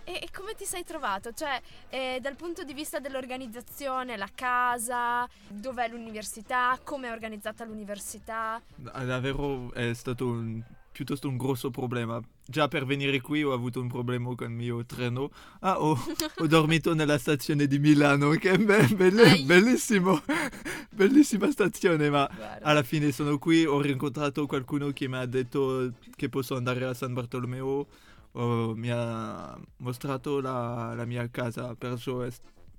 E, 0.03 0.19
e 0.22 0.29
come 0.36 0.53
ti 0.53 0.65
sei 0.65 0.84
trovato? 0.84 1.31
Cioè, 1.31 1.62
eh, 1.88 2.19
dal 2.22 2.36
punto 2.36 2.65
di 2.65 2.74
vista 2.74 3.00
dell'organizzazione, 3.00 4.17
la 4.17 4.29
casa, 4.36 5.25
dov'è 5.48 5.88
l'università, 5.88 6.77
come 6.84 7.07
è 7.07 7.12
organizzata 7.13 7.63
l'università? 7.63 8.62
Davvero 8.75 9.72
è 9.74 9.93
stato 9.93 10.25
un- 10.27 10.62
piuttosto 10.95 11.27
un 11.27 11.35
grosso 11.35 11.69
problema. 11.71 12.21
Già 12.47 12.69
per 12.69 12.85
venire 12.85 13.19
qui 13.19 13.43
ho 13.43 13.51
avuto 13.51 13.81
un 13.81 13.89
problema 13.89 14.33
con 14.33 14.49
il 14.49 14.55
mio 14.55 14.85
treno. 14.85 15.29
Ah, 15.59 15.81
ho, 15.81 15.91
ho 16.37 16.47
dormito 16.47 16.93
nella 16.93 17.17
stazione 17.17 17.67
di 17.67 17.79
Milano, 17.79 18.29
che 18.29 18.51
è 18.51 18.57
be- 18.57 18.87
belle- 18.95 19.43
bellissimo, 19.43 20.21
bellissima 20.95 21.51
stazione, 21.51 22.09
ma 22.09 22.25
Guarda. 22.33 22.65
alla 22.65 22.81
fine 22.83 23.11
sono 23.11 23.37
qui, 23.37 23.65
ho 23.65 23.81
rincontrato 23.81 24.45
qualcuno 24.45 24.91
che 24.91 25.09
mi 25.09 25.17
ha 25.17 25.25
detto 25.25 25.91
che 26.15 26.29
posso 26.29 26.55
andare 26.55 26.85
a 26.85 26.93
San 26.93 27.13
Bartolomeo, 27.13 27.87
oh, 28.31 28.73
mi 28.73 28.89
ha 28.89 29.59
mostrato 29.77 30.39
la, 30.39 30.93
la 30.95 31.03
mia 31.05 31.27
casa, 31.29 31.75
perciò 31.75 32.21
è, 32.21 32.31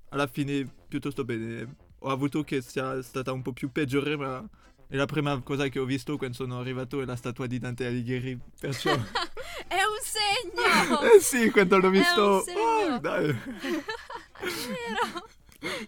alla 0.09 0.25
fine 0.25 0.67
piuttosto 0.87 1.23
bene. 1.23 1.75
Ho 1.99 2.09
avuto 2.09 2.43
che 2.43 2.61
sia 2.61 2.99
stata 3.03 3.31
un 3.31 3.43
po' 3.43 3.53
più 3.53 3.71
peggiore, 3.71 4.17
ma 4.17 4.43
è 4.87 4.95
la 4.95 5.05
prima 5.05 5.39
cosa 5.41 5.67
che 5.67 5.79
ho 5.79 5.85
visto 5.85 6.17
quando 6.17 6.35
sono 6.35 6.59
arrivato 6.59 7.01
è 7.01 7.05
la 7.05 7.15
statua 7.15 7.45
di 7.45 7.59
Dante 7.59 7.85
Alighieri, 7.85 8.39
perciò... 8.59 8.93
È 9.67 9.81
un 9.81 9.99
segno! 10.01 11.01
eh 11.01 11.19
sì, 11.19 11.49
quando 11.51 11.77
l'ho 11.77 11.89
visto... 11.89 12.41
segno. 12.43 12.95
oh, 12.95 12.99
dai. 12.99 13.25
Vero? 14.39 15.27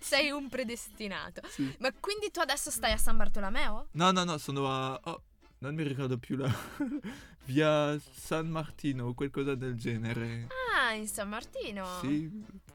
Sei 0.01 0.31
un 0.31 0.49
predestinato. 0.49 1.41
Sì. 1.47 1.73
Ma 1.79 1.93
quindi 1.97 2.29
tu 2.31 2.39
adesso 2.39 2.71
stai 2.71 2.91
a 2.91 2.97
San 2.97 3.15
Bartolomeo? 3.15 3.87
No, 3.91 4.11
no, 4.11 4.23
no, 4.23 4.37
sono 4.37 4.69
a... 4.69 4.99
oh, 5.01 5.23
non 5.59 5.75
mi 5.75 5.83
ricordo 5.83 6.17
più 6.17 6.35
la... 6.35 6.53
via 7.45 7.97
San 8.13 8.47
Martino, 8.49 9.13
qualcosa 9.13 9.55
del 9.55 9.75
genere. 9.75 10.47
Ah, 10.75 10.93
in 10.93 11.07
San 11.07 11.29
Martino. 11.29 11.85
Sì, 12.01 12.29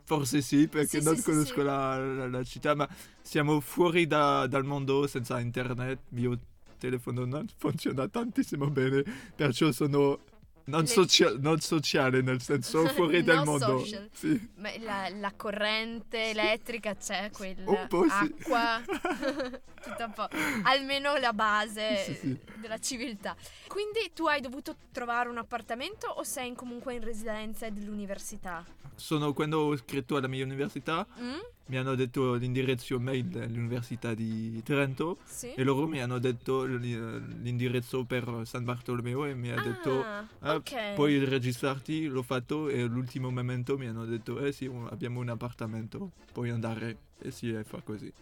forse 0.05 0.41
sì, 0.43 0.69
perché 0.69 0.99
Sì, 1.01 1.05
non 1.05 1.17
sì, 1.17 1.23
conosco 1.23 1.61
sì. 1.61 1.67
La, 1.67 1.99
la- 1.99 2.29
la 2.29 2.43
città, 2.45 2.75
ma 2.75 2.89
siamo 3.23 3.61
fuori 3.61 4.07
da- 4.07 4.47
dal 4.47 4.65
mondo 4.65 5.07
senza 5.07 5.41
internet. 5.41 5.99
Mio 6.11 6.39
telefono 6.79 7.25
non 7.25 7.47
funziona 7.57 8.07
tantissimo 8.09 8.69
bene, 8.69 9.03
perciò 9.35 9.71
sono 9.73 10.21
non, 10.67 10.87
socia- 10.87 11.35
non 11.39 11.61
sociale, 11.61 12.21
nel 12.23 12.41
senso 12.41 12.87
fuori 12.89 13.23
dal 13.23 13.39
No 13.39 13.45
mondo. 13.45 13.79
social. 13.79 14.09
Sì. 14.13 14.49
Ma 14.57 14.71
la, 14.79 15.09
la 15.11 15.33
corrente 15.37 16.31
elettrica 16.31 16.95
c'è, 16.97 17.31
quella 17.33 17.69
Un 17.71 17.87
po' 17.89 18.05
sì. 18.05 18.11
acqua, 18.11 18.81
tutto 19.83 20.05
un 20.05 20.13
po'. 20.15 20.29
Almeno 20.65 21.17
la 21.17 21.33
base 21.33 21.97
Sì, 22.05 22.15
sì. 22.15 22.39
della 22.57 22.79
civiltà. 22.79 23.37
Quindi 23.69 24.11
tu 24.15 24.27
hai 24.27 24.41
dovuto 24.41 24.77
trovare 24.93 25.29
un 25.29 25.39
appartamento 25.39 26.07
o 26.09 26.23
sei 26.23 26.49
in- 26.49 26.55
comunque 26.55 26.95
in 26.95 27.03
residenza 27.05 27.69
dell'università? 27.71 28.65
Sono, 28.97 29.33
quando 29.33 29.59
ho 29.61 29.77
scritto 29.77 30.17
alla 30.17 30.29
mia 30.29 30.45
università, 30.45 31.07
Mm? 31.21 31.39
Mi 31.67 31.79
hanno 31.79 31.95
detto 31.95 32.35
l'indirizzo 32.35 33.01
mail 33.01 33.25
dell'Università 33.25 34.13
di 34.15 34.63
Trento 34.63 35.19
Sì. 35.25 35.53
e 35.55 35.65
loro 35.65 35.87
mi 35.87 36.01
hanno 36.01 36.19
detto 36.19 36.65
l'indirizzo 36.65 38.05
per 38.05 38.43
San 38.45 38.65
Bartolomeo 38.65 39.25
e 39.25 39.35
mi 39.35 39.51
ha 39.51 39.59
detto 39.61 40.03
Ah, 40.05 40.25
"Ah, 40.41 40.55
ok. 40.57 40.95
puoi 40.95 41.25
registrarti, 41.25 42.07
l'ho 42.07 42.23
fatto 42.23 42.69
e 42.69 42.83
all'ultimo 42.83 43.31
momento 43.31 43.79
mi 43.79 43.87
hanno 43.87 44.05
detto 44.05 44.39
eh 44.45 44.53
sì, 44.53 44.71
abbiamo 44.91 45.21
un 45.21 45.29
appartamento, 45.31 46.11
puoi 46.33 46.51
andare 46.51 46.97
e 47.21 47.31
sì, 47.31 47.51
e 47.53 47.65
fa 47.65 47.81
così. 47.83 48.13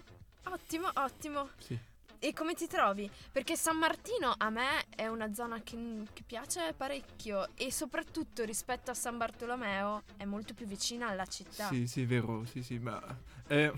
Ottimo, 0.45 0.89
ottimo. 0.95 1.49
Sì. 1.59 1.79
E 2.25 2.33
come 2.35 2.55
ti 2.55 2.69
trovi? 2.69 3.11
Perché 3.33 3.57
San 3.57 3.79
Martino 3.79 4.33
a 4.39 4.49
me 4.49 4.85
è 4.95 5.09
una 5.09 5.35
zona 5.35 5.61
che, 5.61 6.05
che 6.13 6.23
piace 6.25 6.73
parecchio 6.73 7.49
e 7.57 7.73
soprattutto 7.73 8.45
rispetto 8.45 8.93
a 8.93 8.95
San 8.95 9.17
Bartolomeo 9.17 10.05
è 10.17 10.25
molto 10.25 10.55
più 10.55 10.65
vicina 10.67 11.09
alla 11.09 11.27
città. 11.27 11.67
Sì, 11.67 11.89
sì, 11.89 12.05
vero, 12.05 12.45
sì, 12.45 12.63
sì, 12.63 12.79
ma 12.79 13.03
eh, 13.49 13.73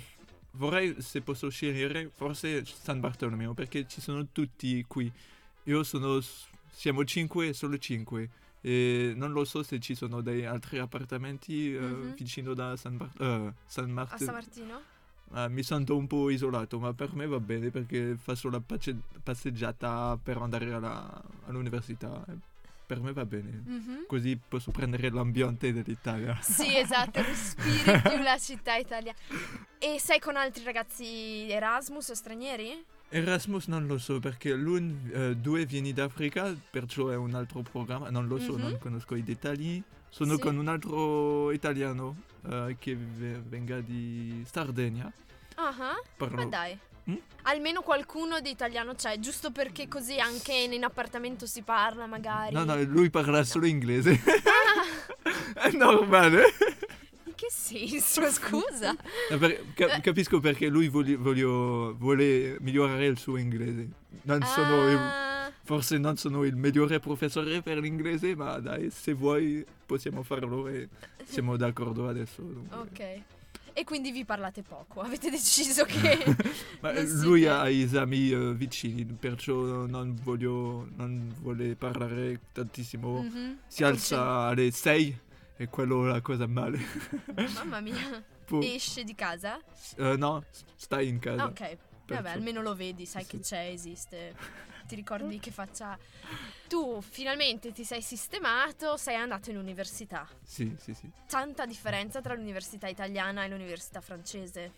vorrei 0.50 1.00
se 1.00 1.22
posso 1.22 1.48
scegliere 1.48 2.10
forse 2.14 2.66
San 2.66 3.00
Bartolomeo 3.00 3.54
perché 3.54 3.86
ci 3.88 4.02
sono 4.02 4.26
tutti 4.30 4.84
qui. 4.86 5.10
Io 5.62 5.82
sono, 5.82 6.20
siamo 6.70 7.02
cinque, 7.04 7.54
solo 7.54 7.78
cinque. 7.78 8.28
E 8.60 9.14
non 9.16 9.32
lo 9.32 9.44
so 9.46 9.62
se 9.62 9.78
ci 9.80 9.94
sono 9.94 10.20
dei 10.20 10.44
altri 10.44 10.78
appartamenti 10.78 11.70
Mhm. 11.78 12.14
vicino 12.14 12.52
da 12.52 12.76
San, 12.76 12.98
Bar- 12.98 13.20
eh, 13.20 13.52
San 13.64 13.84
A 13.84 13.92
Martino. 13.92 14.18
San 14.18 14.34
Martino? 14.34 14.82
Ah, 15.32 15.48
mi 15.48 15.62
sento 15.64 15.96
un 15.96 16.06
po' 16.06 16.30
isolato, 16.30 16.78
ma 16.78 16.92
per 16.92 17.12
me 17.14 17.26
va 17.26 17.40
bene 17.40 17.70
perché 17.70 18.16
faccio 18.20 18.48
la 18.50 18.60
pace- 18.60 18.96
passeggiata 19.22 20.18
per 20.22 20.36
andare 20.38 20.72
alla- 20.72 21.22
all'università. 21.46 22.24
Per 22.86 23.00
me 23.00 23.12
va 23.12 23.24
bene. 23.24 23.62
Mhm. 23.64 24.04
Così 24.06 24.38
posso 24.46 24.70
prendere 24.70 25.10
l'ambiente 25.10 25.72
dell'Italia. 25.72 26.38
Sì, 26.42 26.76
esatto, 26.76 27.22
respiri 27.22 28.00
più 28.00 28.22
la 28.22 28.36
città 28.38 28.76
italiana. 28.76 29.16
E 29.78 29.98
sei 29.98 30.20
con 30.20 30.36
altri 30.36 30.62
ragazzi 30.64 31.48
Erasmus 31.50 32.10
o 32.10 32.14
stranieri? 32.14 32.84
Erasmus 33.08 33.66
non 33.68 33.86
lo 33.86 33.96
so 33.98 34.20
perché 34.20 34.52
l'un, 34.54 35.10
eh, 35.12 35.36
due 35.36 35.64
vieni 35.66 35.92
d'Africa, 35.92 36.54
perciò 36.70 37.08
è 37.08 37.16
un 37.16 37.34
altro 37.34 37.62
programma, 37.62 38.10
non 38.10 38.26
lo 38.26 38.38
so, 38.38 38.52
Mhm. 38.54 38.60
non 38.60 38.78
conosco 38.78 39.14
i 39.14 39.22
dettagli. 39.22 39.82
Sono 40.14 40.34
Sì. 40.34 40.40
con 40.40 40.56
un 40.56 40.68
altro 40.68 41.50
italiano 41.50 42.14
eh, 42.48 42.76
che 42.78 42.94
ve- 42.96 43.42
venga 43.44 43.80
di 43.80 44.44
Sardegna. 44.48 45.10
Ah, 45.56 45.74
ah, 45.76 46.00
Parlo- 46.16 46.36
ma 46.36 46.44
dai. 46.44 46.78
Mm? 47.10 47.14
Almeno 47.42 47.82
qualcuno 47.82 48.38
di 48.40 48.48
italiano 48.48 48.94
c'è, 48.94 49.18
giusto 49.18 49.50
perché 49.50 49.88
così 49.88 50.20
anche 50.20 50.52
in 50.54 50.84
appartamento 50.84 51.46
si 51.46 51.62
parla 51.62 52.06
magari. 52.06 52.54
No, 52.54 52.62
no, 52.62 52.80
lui 52.84 53.10
parla 53.10 53.42
solo 53.42 53.66
inglese. 53.66 54.12
è 55.54 55.70
normale. 55.72 56.44
In 57.24 57.34
che 57.34 57.48
senso, 57.50 58.22
scusa? 58.30 58.94
Eh, 59.30 59.36
per- 59.36 59.64
ca- 59.74 59.96
Eh. 59.96 60.00
capisco 60.00 60.38
perché 60.38 60.68
lui 60.68 60.88
vogli- 60.88 61.16
voglio- 61.16 61.92
vuole 61.98 62.56
migliorare 62.60 63.06
il 63.06 63.18
suo 63.18 63.36
inglese. 63.36 63.88
Non 64.22 64.42
sono 64.42 64.82
Ah, 64.82 65.23
forse 65.64 65.98
non 65.98 66.16
sono 66.16 66.44
il 66.44 66.54
migliore 66.56 67.00
professore 67.00 67.60
per 67.62 67.78
l'inglese, 67.78 68.36
ma 68.36 68.58
dai, 68.60 68.90
se 68.90 69.12
vuoi 69.14 69.64
possiamo 69.86 70.22
farlo 70.22 70.68
e 70.68 70.88
siamo 71.24 71.56
d'accordo 71.56 72.08
adesso. 72.08 72.42
dunque. 72.42 72.76
ok. 72.78 73.22
E 73.76 73.82
quindi 73.82 74.12
vi 74.12 74.24
parlate 74.24 74.62
poco, 74.62 75.00
avete 75.00 75.30
deciso 75.30 75.82
che... 75.88 76.24
Lui 77.22 77.40
siete- 77.40 77.48
ha 77.48 77.68
esami 77.68 78.30
eh, 78.30 78.54
vicini, 78.54 79.04
perciò 79.04 79.54
non, 79.86 80.16
voglio, 80.22 80.86
non 80.94 81.34
vuole 81.40 81.74
parlare 81.74 82.38
tantissimo. 82.52 83.22
Mhm. 83.22 83.58
Si 83.66 83.82
alza 83.82 84.42
alle 84.46 84.70
6 84.70 85.18
e 85.56 85.68
quello 85.68 86.04
è 86.06 86.10
la 86.10 86.20
cosa 86.20 86.46
male. 86.46 86.78
Mamma 87.54 87.80
mia. 87.80 88.22
Può- 88.46 88.60
Esce 88.62 89.02
di 89.02 89.14
casa? 89.16 89.58
eh, 89.96 90.16
no, 90.18 90.44
stai 90.76 91.08
in 91.08 91.18
casa. 91.18 91.46
Ok. 91.46 91.58
Vabbè, 91.58 91.76
Perciò- 92.06 92.28
almeno 92.28 92.62
lo 92.62 92.74
vedi, 92.76 93.06
sai 93.06 93.22
Sì. 93.24 93.28
che 93.30 93.38
c'è, 93.40 93.70
esiste. 93.72 94.34
Ti 94.86 94.94
ricordi 94.94 95.38
che 95.38 95.50
faccia... 95.50 95.98
Tu 96.68 97.00
finalmente 97.00 97.72
ti 97.72 97.84
sei 97.84 98.02
sistemato, 98.02 98.96
sei 98.96 99.16
andato 99.16 99.50
in 99.50 99.56
università. 99.58 100.26
Sì, 100.42 100.74
sì, 100.78 100.92
sì. 100.94 101.08
Tanta 101.26 101.66
differenza 101.66 102.20
tra 102.20 102.34
l'università 102.34 102.88
italiana 102.88 103.44
e 103.44 103.48
l'università 103.48 104.00
francese. 104.00 104.72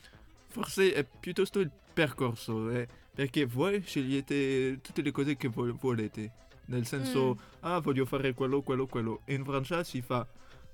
Forse 0.49 0.93
è 0.93 1.05
piuttosto 1.05 1.61
il 1.61 1.71
percorso, 1.93 2.71
eh, 2.71 2.87
perché 3.15 3.47
voi 3.47 3.81
scegliete 3.83 4.81
tutte 4.81 5.03
le 5.03 5.11
cose 5.11 5.37
che 5.37 5.49
vo- 5.49 5.75
volete. 5.75 6.33
Nel 6.67 6.87
senso, 6.87 7.35
Mm. 7.35 7.39
ah, 7.61 7.79
voglio 7.81 8.05
fare 8.05 8.35
quello, 8.35 8.63
quello, 8.63 8.87
quello. 8.87 9.21
In 9.27 9.45
Francia 9.45 9.85
si 9.85 10.03
fa, 10.03 10.27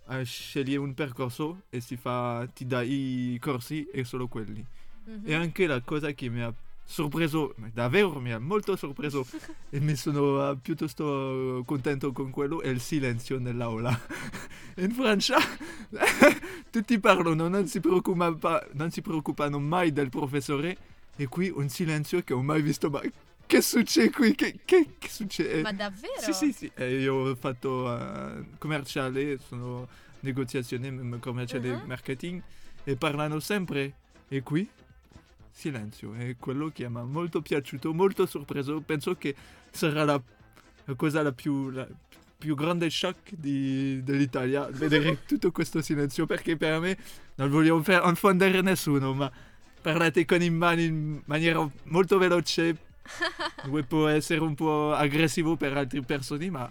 ah, 0.07 0.23
scegli 0.23 0.75
un 0.77 0.95
percorso 0.95 1.63
e 1.69 1.81
si 1.81 1.97
fa, 1.97 2.47
ti 2.53 2.67
dai 2.67 3.35
i 3.35 3.39
corsi 3.39 3.87
e 3.93 4.05
solo 4.05 4.27
quelli. 4.29 4.65
Mhm. 5.05 5.23
E 5.25 5.35
anche 5.35 5.67
la 5.67 5.81
cosa 5.83 6.11
che 6.13 6.29
mi 6.29 6.41
ha 6.43 6.53
sorpreso, 6.85 7.55
davvero 7.73 8.21
mi 8.21 8.33
ha 8.33 8.39
molto 8.39 8.77
sorpreso 8.77 9.27
e 9.71 9.81
mi 9.81 9.97
sono 9.97 10.41
ah, 10.41 10.57
piuttosto 10.57 11.61
eh, 11.61 11.65
contento 11.65 12.13
con 12.13 12.31
quello, 12.31 12.61
è 12.61 12.69
il 12.69 12.81
silenzio 12.81 13.39
nell'aula. 13.39 13.99
In 14.77 14.91
Francia 14.93 15.37
tutti 16.71 16.99
parlano, 16.99 17.49
non 17.49 17.67
si, 17.67 17.81
pa- 17.81 18.67
non 18.73 18.91
si 18.91 19.03
preoccupano 19.03 19.59
mai 19.59 19.93
del 19.93 20.09
professore 20.09 20.77
e 21.17 21.27
qui 21.29 21.53
un 21.55 21.69
silenzio 21.69 22.23
che 22.23 22.33
ho 22.33 22.43
mai 22.43 22.63
visto, 22.63 22.89
ma 22.89 23.01
che 23.45 23.61
succede 23.61 24.11
qui? 24.11 24.35
Che, 24.35 24.61
che- 24.65 24.95
che 24.99 25.09
succede? 25.09 25.61
Ma 25.61 25.73
davvero? 25.73 26.21
Sì, 26.21 26.33
sì, 26.33 26.53
sì. 26.53 26.71
Eh, 26.75 27.01
io 27.01 27.15
ho 27.15 27.35
fatto 27.35 27.95
eh, 27.95 28.45
commerciale, 28.59 29.39
sono 29.39 29.87
negoziazione 30.21 30.91
m- 30.91 31.19
commerciale 31.21 31.69
e 31.69 31.73
Mhm. 31.73 31.83
marketing 31.87 32.43
e 32.85 32.97
parlano 32.97 33.41
sempre. 33.41 33.93
E 34.29 34.43
qui 34.43 34.67
silenzio. 35.53 36.15
È 36.15 36.37
quello 36.39 36.71
che 36.71 36.89
mi 36.89 36.99
ha 36.99 37.05
molto 37.05 37.43
piaciuto, 37.43 37.93
molto 37.93 38.27
sorpreso. 38.27 38.81
Penso 38.81 39.15
che 39.17 39.35
sarà 39.71 40.05
la, 40.05 40.21
la 40.85 40.95
cosa 40.95 41.23
la 41.23 41.33
più, 41.33 41.71
la 41.71 41.87
più 42.43 42.57
grande 42.57 42.91
shock 42.91 43.35
di- 43.35 44.03
dell'Italia 44.03 44.67
vedere 44.69 45.23
tutto 45.27 45.53
questo 45.53 45.81
silenzio 45.81 46.27
perché 46.27 46.57
per 46.57 46.81
me 46.81 46.99
non 47.37 47.49
voglio 47.51 47.81
far 47.85 48.05
infondere 48.09 48.61
nessuno 48.63 49.15
ma 49.15 49.31
parlate 49.81 50.25
con 50.25 50.43
i 50.43 50.51
mani 50.51 50.85
in 50.87 51.23
maniera 51.27 51.65
molto 51.85 52.19
veloce 52.19 52.77
Dove 53.63 53.85
può 53.85 54.09
essere 54.09 54.41
un 54.41 54.57
po' 54.57 54.93
aggressivo 54.93 55.55
per 55.57 55.77
altre 55.77 56.03
persone 56.03 56.51
ma 56.51 56.69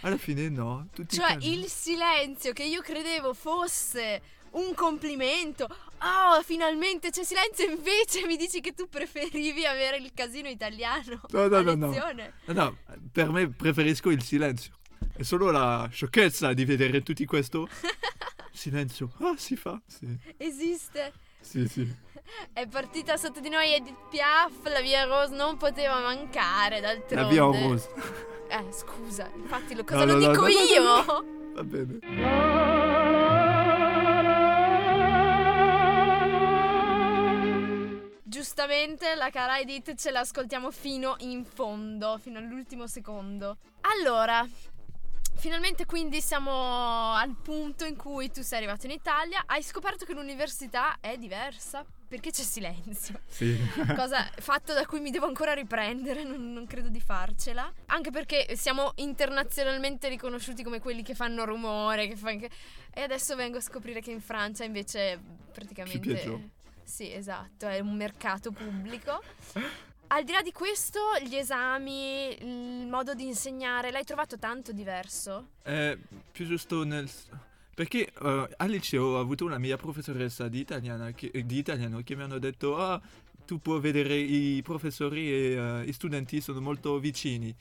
alla 0.00 0.16
fine 0.16 0.48
no 0.48 0.88
Cioè, 1.06 1.36
il 1.40 1.66
silenzio 1.66 2.54
che 2.54 2.64
io 2.64 2.80
credevo 2.80 3.34
fosse 3.34 4.22
un 4.52 4.74
complimento. 4.74 5.64
Oh, 6.02 6.42
finalmente 6.42 7.10
c'è 7.10 7.24
silenzio. 7.24 7.68
Invece 7.70 8.26
mi 8.26 8.36
dici 8.36 8.60
che 8.60 8.72
tu 8.72 8.88
preferivi 8.88 9.66
avere 9.66 9.98
il 9.98 10.12
casino 10.14 10.48
italiano. 10.48 11.20
No, 11.30 11.46
no, 11.48 11.60
no, 11.60 11.74
no. 11.74 12.32
No, 12.46 12.76
per 13.12 13.30
me 13.30 13.48
preferisco 13.50 14.10
il 14.10 14.22
silenzio. 14.22 14.74
È 15.14 15.22
solo 15.22 15.50
la 15.50 15.88
sciocchezza 15.90 16.52
di 16.54 16.64
vedere 16.64 17.02
tutti 17.02 17.24
questo 17.26 17.68
silenzio. 18.52 19.12
Ah, 19.20 19.34
si 19.36 19.56
fa. 19.56 19.80
Sì, 19.86 20.06
Esiste. 20.38 21.12
sì, 21.40 21.66
sì. 21.68 22.08
È 22.52 22.66
partita 22.68 23.16
sotto 23.16 23.40
di 23.40 23.48
noi 23.48 23.74
Edith 23.74 24.08
Piaf, 24.08 24.52
la 24.64 24.80
via 24.80 25.04
Rose 25.04 25.34
non 25.34 25.56
poteva 25.56 26.00
mancare 26.00 26.80
d'altronde. 26.80 27.14
La 27.16 27.26
via 27.28 27.42
rose. 27.42 27.88
Eh, 28.48 28.72
scusa, 28.72 29.30
infatti 29.34 29.74
lo, 29.74 29.84
cosa 29.84 30.04
No, 30.04 30.14
lo 30.14 30.18
no, 30.18 30.30
dico 30.30 30.46
io? 30.46 31.04
Va 31.54 31.64
bene. 31.64 32.78
Giustamente 38.30 39.16
la 39.16 39.28
cara 39.28 39.58
Edith 39.58 39.96
ce 39.96 40.12
l'ascoltiamo 40.12 40.70
fino 40.70 41.16
in 41.18 41.44
fondo, 41.44 42.16
fino 42.22 42.38
all'ultimo 42.38 42.86
secondo. 42.86 43.56
Allora, 43.80 44.46
finalmente 45.34 45.84
quindi 45.84 46.20
siamo 46.20 47.12
al 47.12 47.34
punto 47.34 47.84
in 47.84 47.96
cui 47.96 48.30
tu 48.30 48.42
sei 48.42 48.58
arrivato 48.58 48.86
in 48.86 48.92
Italia, 48.92 49.42
hai 49.46 49.64
scoperto 49.64 50.04
che 50.04 50.14
l'università 50.14 50.98
è 51.00 51.16
diversa 51.16 51.84
perché 52.06 52.30
c'è 52.30 52.44
silenzio. 52.44 53.18
Sì. 53.26 53.58
Cosa 53.96 54.30
fatto 54.38 54.74
da 54.74 54.86
cui 54.86 55.00
mi 55.00 55.10
devo 55.10 55.26
ancora 55.26 55.52
riprendere, 55.52 56.22
non, 56.22 56.52
non 56.52 56.66
credo 56.68 56.88
di 56.88 57.00
farcela. 57.00 57.68
Anche 57.86 58.12
perché 58.12 58.54
siamo 58.54 58.92
internazionalmente 58.98 60.08
riconosciuti 60.08 60.62
come 60.62 60.78
quelli 60.78 61.02
che 61.02 61.16
fanno 61.16 61.44
rumore, 61.44 62.06
che 62.06 62.14
fa- 62.14 62.30
e 62.30 63.02
adesso 63.02 63.34
vengo 63.34 63.58
a 63.58 63.60
scoprire 63.60 64.00
che 64.00 64.12
in 64.12 64.20
Francia 64.20 64.62
invece 64.62 65.20
praticamente... 65.52 65.98
piace. 65.98 66.58
Sì, 66.90 67.12
esatto, 67.12 67.68
è 67.68 67.78
un 67.78 67.94
mercato 67.94 68.50
pubblico. 68.50 69.22
Al 70.08 70.24
di 70.24 70.32
là 70.32 70.42
di 70.42 70.50
questo, 70.50 70.98
gli 71.24 71.36
esami, 71.36 72.36
il 72.40 72.88
modo 72.88 73.14
di 73.14 73.26
insegnare, 73.26 73.92
l'hai 73.92 74.02
trovato 74.04 74.40
tanto 74.40 74.72
diverso? 74.72 75.50
È 75.62 75.96
più 76.32 76.46
giusto 76.46 76.82
nel... 76.82 77.08
Perché 77.72 78.10
eh, 78.20 78.48
al 78.56 78.68
liceo 78.68 79.04
ho 79.04 79.20
avuto 79.20 79.44
una 79.44 79.58
mia 79.58 79.76
professoressa 79.76 80.48
di, 80.48 80.66
che- 81.14 81.46
di 81.46 81.58
italiano 81.58 82.02
che 82.02 82.16
mi 82.16 82.22
hanno 82.22 82.38
detto 82.38 82.76
ah, 82.76 83.00
tu 83.46 83.60
puoi 83.60 83.78
vedere 83.80 84.16
i 84.16 84.60
professori 84.62 85.30
e 85.30 85.52
eh, 85.52 85.84
gli 85.84 85.92
studenti 85.92 86.40
sono 86.40 86.60
molto 86.60 86.98
vicini. 86.98 87.54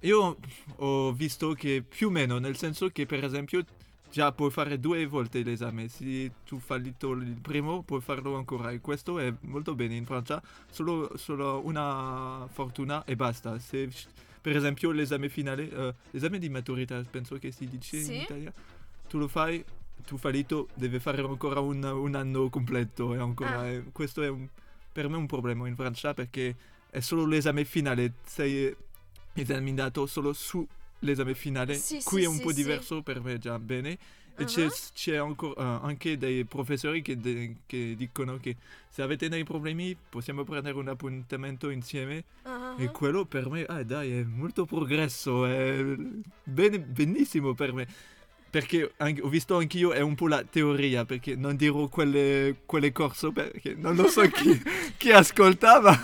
Io 0.00 0.38
ho 0.76 1.12
visto 1.12 1.52
che 1.52 1.84
più 1.88 2.08
o 2.08 2.10
meno, 2.10 2.38
nel 2.38 2.56
senso 2.56 2.88
che 2.88 3.06
per 3.06 3.22
esempio 3.22 3.64
già 4.12 4.30
puoi 4.30 4.50
fare 4.50 4.78
due 4.78 5.06
volte 5.06 5.42
l'esame, 5.42 5.88
se 5.88 6.30
tu 6.44 6.58
fallito 6.58 7.12
il 7.12 7.38
primo 7.40 7.82
puoi 7.82 8.02
farlo 8.02 8.36
ancora 8.36 8.70
e 8.70 8.80
questo 8.80 9.18
è 9.18 9.32
molto 9.40 9.74
bene 9.74 9.94
in 9.96 10.04
Francia, 10.04 10.40
solo, 10.70 11.16
solo 11.16 11.62
una 11.64 12.46
fortuna 12.52 13.04
e 13.04 13.16
basta. 13.16 13.58
Se 13.58 13.88
per 14.40 14.54
esempio 14.54 14.90
l'esame 14.90 15.28
finale, 15.30 15.70
eh, 15.70 15.94
l'esame 16.10 16.38
di 16.38 16.50
maturità 16.50 17.02
penso 17.10 17.38
che 17.38 17.50
si 17.52 17.66
dice 17.68 18.00
Sì. 18.02 18.14
in 18.14 18.20
Italia, 18.20 18.52
tu 19.08 19.16
lo 19.18 19.28
fai, 19.28 19.64
tu 20.04 20.18
fallito, 20.18 20.68
devi 20.74 20.98
fare 20.98 21.22
ancora 21.22 21.60
un, 21.60 21.82
un 21.82 22.14
anno 22.14 22.50
completo 22.50 23.14
e 23.14 23.18
ancora, 23.18 23.60
Ah. 23.60 23.66
e 23.68 23.84
questo 23.92 24.22
è 24.22 24.28
un- 24.28 24.46
per 24.92 25.08
me 25.08 25.16
un 25.16 25.26
problema 25.26 25.66
in 25.66 25.74
Francia 25.74 26.12
perché 26.12 26.54
è 26.90 27.00
solo 27.00 27.24
l'esame 27.24 27.64
finale, 27.64 28.12
sei 28.26 28.74
esaminato 29.32 30.04
solo 30.04 30.34
su 30.34 30.66
l'esame 31.02 31.34
finale, 31.34 31.74
Sì, 31.74 32.00
sì, 32.00 32.04
qui 32.04 32.22
è 32.24 32.26
un 32.26 32.36
sì, 32.36 32.40
po' 32.42 32.48
sì. 32.50 32.54
diverso 32.56 33.02
per 33.02 33.20
me 33.22 33.38
già 33.38 33.58
bene. 33.58 33.98
E 34.34 34.44
Ah. 34.44 34.46
c'è, 34.46 34.66
c'è 34.94 35.16
ancora, 35.16 35.60
eh, 35.60 35.86
anche 35.86 36.16
dei 36.16 36.44
professori 36.46 37.02
che, 37.02 37.18
de- 37.18 37.56
che 37.66 37.94
dicono 37.96 38.38
che 38.38 38.56
se 38.88 39.02
avete 39.02 39.28
dei 39.28 39.44
problemi 39.44 39.94
possiamo 40.08 40.42
prendere 40.42 40.76
un 40.78 40.88
appuntamento 40.88 41.68
insieme 41.68 42.24
Ah, 42.44 42.74
e 42.78 42.86
quello 42.90 43.26
per 43.26 43.50
me, 43.50 43.64
ah, 43.64 43.82
dai, 43.82 44.10
è 44.20 44.22
molto 44.24 44.64
progresso, 44.64 45.44
è 45.44 45.84
bene- 46.44 46.80
benissimo 46.80 47.52
per 47.52 47.74
me. 47.74 47.86
Perché 48.48 48.92
anche- 48.98 49.20
ho 49.22 49.28
visto 49.28 49.56
anch'io, 49.56 49.92
è 49.92 50.00
un 50.00 50.14
po' 50.14 50.28
la 50.28 50.42
teoria, 50.44 51.04
perché 51.06 51.34
non 51.36 51.56
dirò 51.56 51.88
quelle, 51.88 52.56
quelle 52.66 52.90
corso, 52.92 53.32
perché 53.32 53.74
non 53.74 53.94
lo 53.96 54.08
so 54.08 54.22
chi, 54.28 54.60
chi 54.96 55.10
ascoltava. 55.10 55.98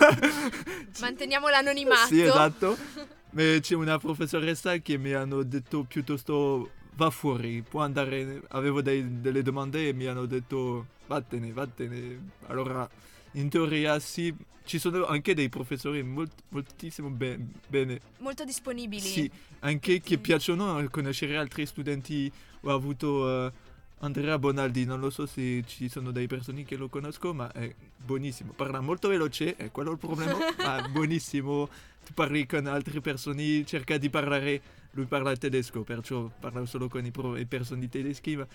Manteniamo 0.99 1.47
l'anonimato. 1.49 2.07
Sì, 2.07 2.21
esatto. 2.21 2.77
Ma 3.31 3.59
c'è 3.59 3.75
una 3.75 3.97
professoressa 3.99 4.77
che 4.77 4.97
mi 4.97 5.13
hanno 5.13 5.43
detto 5.43 5.83
piuttosto 5.83 6.71
va 6.95 7.09
fuori, 7.11 7.61
può 7.61 7.81
andare, 7.81 8.41
avevo 8.49 8.81
dei- 8.81 9.21
delle 9.21 9.41
domande 9.43 9.87
e 9.87 9.93
mi 9.93 10.05
hanno 10.05 10.25
detto 10.25 10.87
vattene, 11.07 11.51
vattene. 11.53 12.31
Allora, 12.47 12.89
in 13.33 13.47
teoria 13.49 13.99
sì, 13.99 14.35
ci 14.65 14.79
sono 14.79 15.05
anche 15.05 15.33
dei 15.33 15.47
professori 15.49 16.03
molt- 16.03 16.43
moltissimo 16.49 17.09
be- 17.09 17.39
bene. 17.67 17.99
Molto 18.17 18.43
disponibili. 18.43 19.01
Sì, 19.01 19.29
anche 19.59 20.01
che 20.01 20.17
Mm. 20.17 20.21
piacciono 20.21 20.87
conoscere 20.89 21.37
altri 21.37 21.65
studenti. 21.65 22.29
Ho 22.63 22.73
avuto 22.73 23.45
eh, 23.47 23.51
Andrea 23.99 24.37
Bonaldi, 24.39 24.85
non 24.85 24.99
lo 24.99 25.09
so 25.09 25.25
se 25.25 25.63
ci 25.65 25.87
sono 25.87 26.11
delle 26.11 26.27
persone 26.27 26.63
che 26.65 26.75
lo 26.75 26.89
conosco, 26.89 27.33
ma 27.33 27.49
è 27.51 27.73
buonissimo. 28.03 28.51
Parla 28.53 28.81
molto 28.81 29.07
veloce, 29.07 29.55
è 29.55 29.71
quello 29.71 29.91
il 29.91 29.97
problema, 29.97 30.37
ma 30.57 30.83
è 30.85 30.89
buonissimo. 30.89 31.69
Parli 32.13 32.45
con 32.45 32.65
altre 32.67 33.01
persone, 33.01 33.65
cerca 33.65 33.97
di 33.97 34.09
parlare. 34.09 34.61
Lui 34.91 35.05
parla 35.05 35.35
tedesco, 35.35 35.83
perciò 35.83 36.29
parla 36.39 36.65
solo 36.65 36.87
con 36.87 37.05
i, 37.05 37.11
pro- 37.11 37.37
i 37.37 37.45
persone 37.45 37.87
tedeschi, 37.87 38.35
ma 38.35 38.47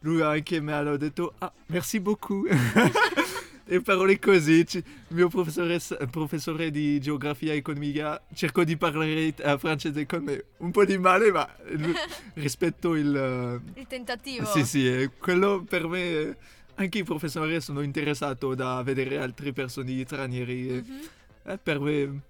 lui 0.00 0.22
anche 0.22 0.60
mi 0.60 0.72
ha 0.72 0.82
detto, 0.96 1.34
ah, 1.38 1.52
merci 1.66 2.00
beaucoup. 2.00 2.46
e 3.64 3.80
parole 3.82 4.18
così, 4.18 4.64
il 4.72 4.84
mio 5.08 5.28
professoressa- 5.28 5.96
professore 6.10 6.70
di 6.70 6.98
geografia 7.00 7.52
e 7.52 7.56
economia 7.56 8.20
cerco 8.34 8.64
di 8.64 8.76
parlare 8.76 9.34
eh, 9.36 9.58
francese 9.58 10.06
con 10.06 10.22
me, 10.24 10.44
un 10.58 10.70
po' 10.70 10.84
di 10.86 10.96
male, 10.98 11.30
ma 11.30 11.48
lui- 11.72 11.92
rispetto 12.34 12.94
il... 12.94 13.14
eh, 13.14 13.80
Il 13.80 13.86
tentativo. 13.86 14.46
sì, 14.46 14.64
sì, 14.64 15.10
quello 15.18 15.62
per 15.68 15.86
me, 15.86 16.36
anche 16.76 16.98
i 16.98 17.04
professori 17.04 17.60
sono 17.60 17.82
interessato 17.82 18.54
da 18.54 18.82
vedere 18.82 19.18
altre 19.18 19.52
persone 19.52 20.02
stranieri, 20.04 20.68
e, 20.70 20.74
Mhm. 20.84 21.00
eh, 21.44 21.58
per 21.62 21.78
me 21.80 22.20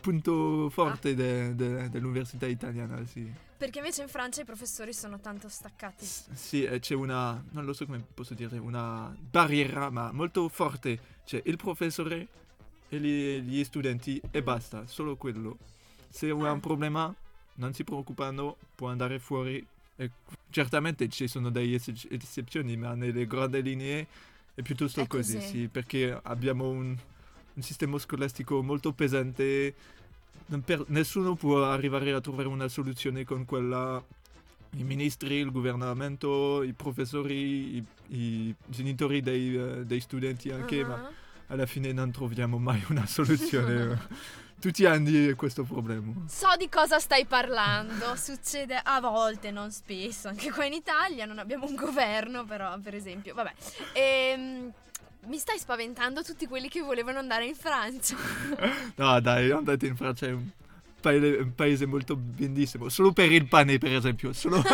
punto 0.00 0.68
forte 0.70 1.14
de- 1.14 1.54
de- 1.54 1.88
dell'università 1.90 2.46
italiana, 2.46 3.04
sì. 3.06 3.30
Perché 3.56 3.78
invece 3.78 4.02
in 4.02 4.08
Francia 4.08 4.40
i 4.42 4.44
professori 4.44 4.92
sono 4.92 5.20
tanto 5.20 5.48
staccati. 5.48 6.04
S- 6.04 6.30
Sì, 6.32 6.68
c'è 6.80 6.94
una, 6.94 7.42
non 7.50 7.64
lo 7.64 7.72
so 7.72 7.86
come 7.86 8.02
posso 8.14 8.34
dire, 8.34 8.58
una 8.58 9.14
barriera, 9.18 9.90
ma 9.90 10.10
molto 10.12 10.48
forte. 10.48 10.98
C'è 11.24 11.40
il 11.44 11.56
professore 11.56 12.26
e 12.88 12.98
gli, 12.98 13.38
gli 13.40 13.64
studenti 13.64 14.20
e 14.30 14.42
basta, 14.42 14.86
solo 14.86 15.16
quello. 15.16 15.58
Se 16.08 16.28
ha 16.28 16.32
Ah. 16.48 16.52
un 16.52 16.60
problema, 16.60 17.14
non 17.54 17.72
si 17.72 17.84
preoccupano, 17.84 18.56
può 18.74 18.88
andare 18.88 19.18
fuori. 19.18 19.64
E 19.96 20.10
certamente 20.50 21.08
ci 21.08 21.28
sono 21.28 21.50
delle 21.50 21.74
ecce- 21.76 22.08
eccezioni, 22.10 22.76
ma 22.76 22.94
nelle 22.94 23.26
grandi 23.26 23.62
linee 23.62 24.06
è 24.54 24.62
piuttosto 24.62 25.00
È 25.02 25.06
così, 25.06 25.34
così. 25.36 25.46
sì, 25.46 25.68
perché 25.68 26.18
abbiamo 26.24 26.68
un, 26.68 26.96
un 27.54 27.62
sistema 27.62 27.98
scolastico 27.98 28.62
molto 28.62 28.92
pesante. 28.92 29.74
Per- 30.64 30.84
nessuno 30.88 31.34
può 31.34 31.64
arrivare 31.64 32.12
a 32.12 32.20
trovare 32.20 32.48
una 32.48 32.68
soluzione 32.68 33.24
con 33.24 33.44
quella 33.44 34.02
i 34.76 34.82
ministri, 34.84 35.36
il 35.36 35.50
governamento, 35.50 36.62
i 36.62 36.72
professori, 36.72 37.76
i, 37.76 37.84
i 38.08 38.54
genitori 38.66 39.20
dei, 39.20 39.54
eh, 39.56 39.84
dei 39.84 40.00
studenti 40.00 40.50
anche, 40.50 40.84
ma 40.84 40.94
Ah. 40.94 41.10
alla 41.48 41.66
fine 41.66 41.92
non 41.92 42.10
troviamo 42.10 42.58
mai 42.58 42.82
una 42.88 43.06
soluzione. 43.06 44.00
Tutti 44.62 44.84
hanno 44.84 45.34
questo 45.34 45.64
problema. 45.64 46.12
So 46.28 46.46
di 46.56 46.68
cosa 46.68 46.98
stai 47.00 47.26
parlando, 47.26 48.14
succede 48.16 48.80
a 48.82 49.00
volte, 49.00 49.50
non 49.50 49.72
spesso, 49.72 50.28
anche 50.28 50.52
qua 50.52 50.64
in 50.64 50.72
Italia 50.72 51.26
non 51.26 51.38
abbiamo 51.40 51.66
un 51.66 51.74
governo, 51.74 52.44
però 52.44 52.78
per 52.78 52.94
esempio, 52.94 53.34
vabbè. 53.34 53.52
Ehm, 53.94 54.72
mi 55.26 55.38
stai 55.38 55.58
spaventando 55.58 56.22
tutti 56.22 56.46
quelli 56.46 56.68
che 56.68 56.80
volevano 56.80 57.18
andare 57.18 57.46
in 57.46 57.54
Francia. 57.54 58.16
No, 58.96 59.20
dai, 59.20 59.50
andate 59.50 59.86
in 59.86 59.96
Francia, 59.96 60.26
è 60.26 60.32
un 60.32 60.48
paese, 61.00 61.26
un 61.36 61.54
paese 61.54 61.86
molto 61.86 62.16
bellissimo. 62.16 62.88
Solo 62.88 63.12
per 63.12 63.30
il 63.30 63.46
pane, 63.46 63.78
per 63.78 63.94
esempio. 63.94 64.32
Solo, 64.32 64.62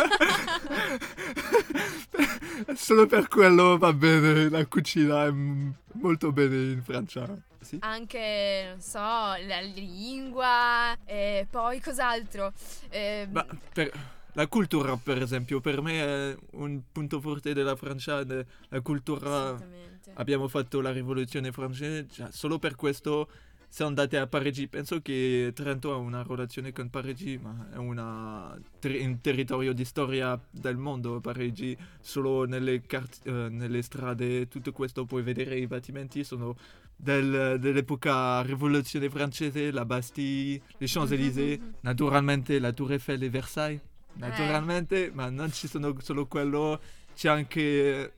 solo 2.75 3.05
per 3.05 3.27
quello 3.27 3.77
va 3.77 3.93
bene, 3.93 4.49
la 4.49 4.65
cucina 4.65 5.25
è 5.25 5.31
molto 5.31 6.31
bene 6.31 6.55
in 6.71 6.81
Francia. 6.83 7.27
Sì? 7.59 7.77
Anche, 7.81 8.67
non 8.69 8.81
so, 8.81 8.99
la 8.99 9.59
lingua, 9.61 10.97
e 11.05 11.45
poi 11.49 11.81
cos'altro? 11.81 12.53
Ehm, 12.89 13.31
Ma 13.31 13.45
per 13.73 13.91
la 14.33 14.47
cultura, 14.47 14.95
per 14.95 15.21
esempio, 15.21 15.59
per 15.59 15.81
me 15.81 16.31
è 16.31 16.37
un 16.51 16.81
punto 16.91 17.19
forte 17.19 17.53
della 17.53 17.75
Francia, 17.75 18.23
la 18.25 18.81
cultura... 18.81 19.27
Assolutamente. 19.27 19.88
Abbiamo 20.15 20.47
fatto 20.47 20.81
la 20.81 20.91
rivoluzione 20.91 21.51
francese, 21.51 22.05
già, 22.07 22.29
solo 22.31 22.59
per 22.59 22.75
questo 22.75 23.29
siamo 23.71 23.91
andati 23.91 24.15
a 24.15 24.25
Parigi. 24.27 24.67
Penso 24.67 24.99
che 25.01 25.51
Trento 25.53 25.93
ha 25.93 25.97
una 25.97 26.23
relazione 26.27 26.71
con 26.73 26.89
Parigi, 26.89 27.37
ma 27.37 27.69
è 27.71 27.77
una 27.77 28.59
ter- 28.79 28.99
un 29.05 29.21
territorio 29.21 29.73
di 29.73 29.85
storia 29.85 30.39
del 30.49 30.75
mondo. 30.77 31.19
Parigi, 31.21 31.77
solo 32.01 32.45
nelle, 32.45 32.81
cart- 32.81 33.25
eh, 33.27 33.31
nelle 33.49 33.81
strade, 33.81 34.47
tutto 34.47 34.71
questo 34.71 35.05
puoi 35.05 35.21
vedere 35.21 35.57
i 35.57 35.67
battimenti 35.67 36.23
sono 36.23 36.55
del- 36.95 37.57
dell'epoca 37.59 38.41
rivoluzione 38.41 39.09
francese, 39.09 39.71
la 39.71 39.85
Bastille, 39.85 40.61
les 40.79 40.91
Champs-Élysées, 40.91 41.59
Mhm. 41.59 41.73
naturalmente 41.81 42.59
la 42.59 42.73
Tour 42.73 42.91
Eiffel 42.93 43.23
e 43.23 43.29
Versailles. 43.29 43.81
Naturalmente, 44.15 45.11
ma 45.13 45.29
non 45.29 45.51
ci 45.53 45.67
sono 45.67 45.95
solo 46.01 46.25
quello, 46.27 46.81
c'è 47.15 47.29
anche 47.29 48.13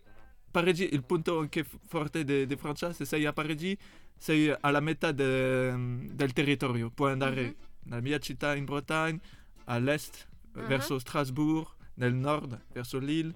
Parigi, 0.52 0.94
il 0.94 1.04
punto 1.04 1.40
anche 1.40 1.64
forte 1.88 2.24
di 2.24 2.46
de 2.46 2.58
Francia, 2.58 2.92
se 2.94 3.06
sei 3.06 3.26
a 3.26 3.34
Parigi, 3.34 3.78
sei 4.18 4.54
alla 4.60 4.80
metà 4.80 5.12
de- 5.12 5.74
del 6.14 6.34
territorio. 6.34 6.90
Puoi 6.92 7.12
andare 7.12 7.42
Mhm. 7.44 7.56
nella 7.86 8.02
mia 8.02 8.20
città 8.20 8.54
in 8.56 8.66
Bretagne, 8.66 9.20
all'est, 9.66 10.28
Ah. 10.54 10.62
verso 10.64 11.00
Strasbourg, 11.00 11.68
nel 11.96 12.14
nord, 12.14 12.60
verso 12.74 13.00
Lille, 13.00 13.34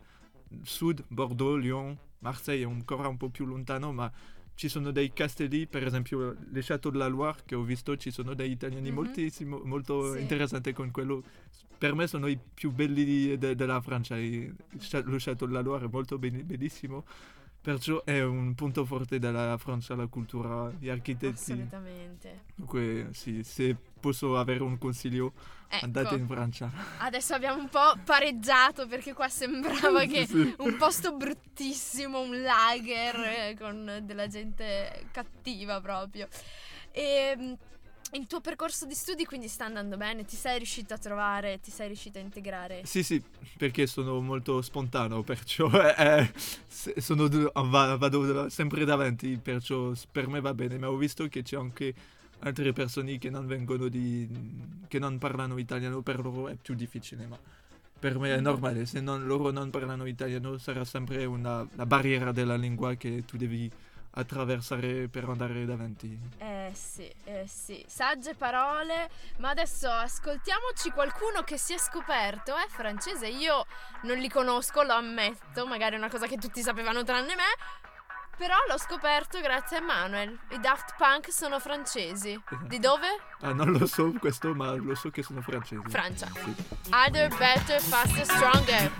sud, 0.63 1.03
Bordeaux, 1.07 1.57
Lyon, 1.59 1.97
Marseille 2.19 2.63
è 2.63 2.67
ancora 2.69 3.07
un 3.07 3.17
po' 3.17 3.29
più 3.29 3.45
lontano, 3.45 3.91
ma 3.91 4.11
ci 4.55 4.69
sono 4.69 4.91
dei 4.91 5.11
castelli, 5.13 5.67
per 5.67 5.85
esempio 5.85 6.35
le 6.51 6.61
Château 6.61 6.91
de 6.91 6.97
la 6.97 7.07
Loire 7.07 7.39
che 7.45 7.55
ho 7.55 7.61
visto, 7.63 7.95
ci 7.97 8.09
sono 8.11 8.33
dei 8.33 8.51
italiani 8.51 8.89
Mhm. 8.89 8.95
moltissimo, 8.95 9.61
molto 9.63 10.13
Sì. 10.13 10.21
interessanti 10.21 10.73
con 10.73 10.91
quello. 10.91 11.23
Per 11.77 11.93
me 11.93 12.07
sono 12.07 12.27
i 12.27 12.37
più 12.53 12.71
belli 12.71 13.37
de- 13.37 13.53
della 13.55 13.81
Francia. 13.81 14.17
i- 14.17 14.47
Lo 15.03 15.17
Château 15.17 15.47
de 15.47 15.53
la 15.53 15.61
Loire 15.61 15.85
è 15.85 15.89
molto 15.91 16.17
be- 16.17 16.31
bellissimo, 16.31 17.03
perciò 17.65 18.03
è 18.03 18.21
un 18.23 18.53
punto 18.53 18.85
forte 18.85 19.17
della 19.17 19.57
Francia, 19.57 19.95
la 19.95 20.05
cultura, 20.05 20.71
gli 20.77 20.87
architetti. 20.87 21.51
Assolutamente. 21.51 22.41
Dunque, 22.53 23.07
sì, 23.13 23.41
se 23.43 23.75
posso 23.99 24.37
avere 24.37 24.61
un 24.61 24.77
consiglio, 24.77 25.33
andate 25.81 26.13
in 26.13 26.21
Ecco, 26.25 26.33
Francia. 26.35 26.71
adesso 26.99 27.33
abbiamo 27.33 27.59
un 27.59 27.67
po' 27.67 27.97
pareggiato 28.03 28.85
perché 28.85 29.13
qua 29.13 29.27
sembrava 29.29 30.05
che 30.05 30.27
Sì. 30.27 30.53
un 30.59 30.75
posto 30.77 31.15
bruttissimo, 31.15 32.19
un 32.21 32.39
lager 32.43 33.15
eh, 33.15 33.57
con 33.59 34.01
della 34.03 34.27
gente 34.27 35.07
cattiva 35.11 35.81
proprio. 35.81 36.27
E 36.91 37.57
il 38.15 38.27
tuo 38.27 38.39
percorso 38.39 38.85
di 38.85 38.93
studi 38.93 39.25
quindi 39.25 39.47
sta 39.47 39.65
andando 39.65 39.97
bene? 39.97 40.25
Ti 40.25 40.35
sei 40.35 40.57
riuscito 40.57 40.93
a 40.93 40.97
trovare, 40.97 41.59
ti 41.59 41.71
sei 41.71 41.87
riuscito 41.87 42.17
a 42.17 42.21
integrare? 42.21 42.81
Sì, 42.85 43.03
sì, 43.03 43.21
perché 43.57 43.87
sono 43.87 44.19
molto 44.21 44.61
spontaneo, 44.61 45.21
perciò 45.23 45.69
eh, 45.95 46.31
sono 46.67 47.29
vado 47.53 48.49
sempre 48.49 48.85
davanti, 48.85 49.37
perciò 49.41 49.91
per 50.11 50.27
me 50.27 50.39
va 50.39 50.53
bene, 50.53 50.77
ma 50.77 50.89
ho 50.89 50.95
visto 50.95 51.27
che 51.27 51.43
c'è 51.43 51.57
anche 51.57 51.93
altre 52.39 52.73
persone 52.73 53.17
che 53.17 53.29
non 53.29 53.45
vengono 53.47 53.87
di... 53.87 54.27
che 54.87 54.99
non 54.99 55.17
parlano 55.17 55.57
italiano, 55.57 56.01
per 56.01 56.19
loro 56.19 56.47
è 56.47 56.55
più 56.55 56.73
difficile, 56.73 57.25
ma 57.25 57.37
per 57.97 58.19
me 58.19 58.35
è 58.35 58.39
normale, 58.39 58.85
se 58.85 58.99
non- 58.99 59.25
loro 59.25 59.51
non 59.51 59.69
parlano 59.69 60.05
italiano 60.05 60.57
sarà 60.57 60.83
sempre 60.85 61.25
una 61.25 61.67
la 61.75 61.85
barriera 61.85 62.31
della 62.31 62.55
lingua 62.55 62.93
che 62.95 63.23
tu 63.25 63.35
devi 63.35 63.71
attraversare 64.11 65.07
per 65.07 65.27
andare 65.27 65.65
davanti. 65.65 66.17
Eh 66.37 66.54
sì, 66.73 67.11
eh 67.25 67.45
sì, 67.47 67.83
sagge 67.87 68.33
parole, 68.35 69.09
ma 69.37 69.49
adesso 69.49 69.89
ascoltiamoci 69.89 70.91
qualcuno 70.91 71.43
che 71.43 71.57
si 71.57 71.73
è 71.73 71.77
scoperto, 71.77 72.55
è 72.55 72.67
francese, 72.67 73.27
io 73.27 73.65
non 74.03 74.17
li 74.17 74.29
conosco, 74.29 74.83
lo 74.83 74.93
ammetto, 74.93 75.65
magari 75.67 75.95
è 75.95 75.97
una 75.97 76.09
cosa 76.09 76.27
che 76.27 76.37
tutti 76.37 76.61
sapevano 76.61 77.03
tranne 77.03 77.35
me, 77.35 77.43
però 78.37 78.55
l'ho 78.67 78.77
scoperto 78.77 79.39
grazie 79.39 79.77
a 79.77 79.81
Manuel, 79.81 80.37
i 80.49 80.59
Daft 80.59 80.95
Punk 80.97 81.31
sono 81.31 81.59
francesi, 81.59 82.41
di 82.67 82.79
dove? 82.79 83.07
Ah, 83.45 83.53
non 83.53 83.73
lo 83.73 83.85
so 83.85 84.11
questo, 84.19 84.55
ma 84.55 84.71
lo 84.71 84.95
so 84.95 85.11
che 85.11 85.21
sono 85.21 85.39
francesi. 85.41 85.81
Francia. 85.87 86.27
Sì. 86.33 86.55
Harder, 86.89 87.29
better, 87.37 87.79
faster, 87.79 88.25
stronger. 88.25 88.91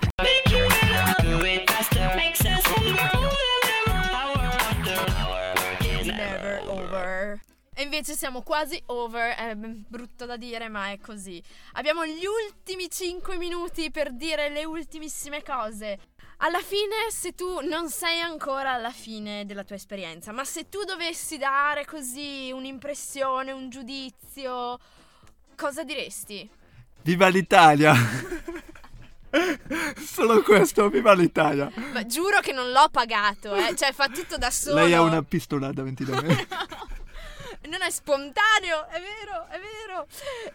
E 7.78 7.84
invece 7.84 8.14
siamo 8.14 8.42
quasi 8.42 8.82
over, 8.86 9.36
è 9.36 9.54
brutto 9.54 10.26
da 10.26 10.38
dire 10.38 10.70
ma 10.70 10.92
è 10.92 10.98
così. 10.98 11.44
Abbiamo 11.74 12.06
gli 12.06 12.24
ultimi 12.26 12.90
5 12.90 13.36
minuti 13.36 13.92
per 13.92 14.14
dire 14.14 14.48
le 14.48 14.64
ultimissime 14.64 15.44
cose. 15.44 16.00
Alla 16.38 16.62
fine, 16.62 17.10
se 17.10 17.36
tu 17.36 17.60
non 17.68 17.90
sei 17.90 18.22
ancora 18.22 18.72
alla 18.72 18.92
fine 18.92 19.46
della 19.46 19.66
tua 19.66 19.76
esperienza, 19.76 20.32
ma 20.32 20.46
se 20.46 20.70
tu 20.70 20.84
dovessi 20.84 21.38
dare 21.38 21.86
così 21.86 22.50
un'impressione, 22.54 23.52
un 23.52 23.70
giudizio, 23.70 24.80
cosa 25.58 25.84
diresti? 25.84 26.50
Viva 27.02 27.28
l'Italia! 27.28 27.94
Solo 29.98 30.42
questo, 30.44 30.88
viva 30.88 31.14
l'Italia! 31.14 31.70
Ma 31.92 32.06
giuro 32.06 32.40
che 32.40 32.54
non 32.54 32.72
l'ho 32.72 32.88
pagato, 32.90 33.54
eh. 33.54 33.76
Cioè, 33.76 33.92
fa 33.92 34.08
tutto 34.08 34.38
da 34.38 34.50
solo. 34.50 34.76
Lei 34.76 34.94
ha 34.94 35.02
una 35.02 35.24
pistola 35.24 35.74
da 35.74 35.84
me. 35.84 35.94
Non 37.66 37.82
è 37.82 37.90
spontaneo, 37.90 38.88
è 38.88 39.00
vero, 39.00 39.48
è 39.48 39.60
vero. 39.60 40.08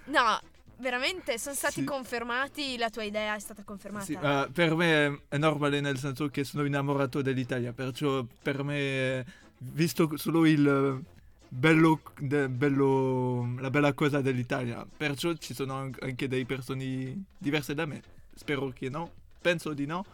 No, 0.06 0.40
veramente 0.78 1.38
sono 1.38 1.54
stati 1.54 1.80
Sì. 1.80 1.84
confermati, 1.84 2.76
la 2.78 2.90
tua 2.90 3.02
idea 3.04 3.34
è 3.34 3.38
stata 3.38 3.62
confermata. 3.64 4.04
Sì, 4.04 4.12
eh, 4.20 4.48
per 4.52 4.74
me 4.74 5.20
è- 5.28 5.36
normale 5.38 5.80
nel 5.80 5.98
senso 5.98 6.28
che 6.28 6.44
sono 6.44 6.64
innamorato 6.64 7.22
dell'Italia, 7.22 7.72
perciò 7.72 8.24
per 8.42 8.62
me, 8.62 9.24
visto 9.58 10.16
solo 10.16 10.46
il 10.46 11.02
bello, 11.48 12.00
de- 12.18 12.48
bello- 12.48 13.54
la 13.58 13.70
bella 13.70 13.92
cosa 13.92 14.20
dell'Italia, 14.20 14.86
perciò 14.96 15.32
ci 15.34 15.52
sono 15.52 15.74
an- 15.78 15.94
anche 16.00 16.28
delle 16.28 16.46
persone 16.46 17.24
diverse 17.36 17.74
da 17.74 17.84
me. 17.86 18.00
Spero 18.34 18.68
che 18.70 18.88
no, 18.88 19.10
penso 19.40 19.72
di 19.74 19.84
no, 19.84 20.04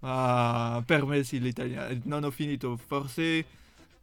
ma 0.00 0.82
per 0.86 1.04
me 1.04 1.22
sì 1.24 1.40
l'Italia. 1.40 1.88
Non 2.04 2.24
ho 2.24 2.30
finito, 2.30 2.76
forse 2.76 3.44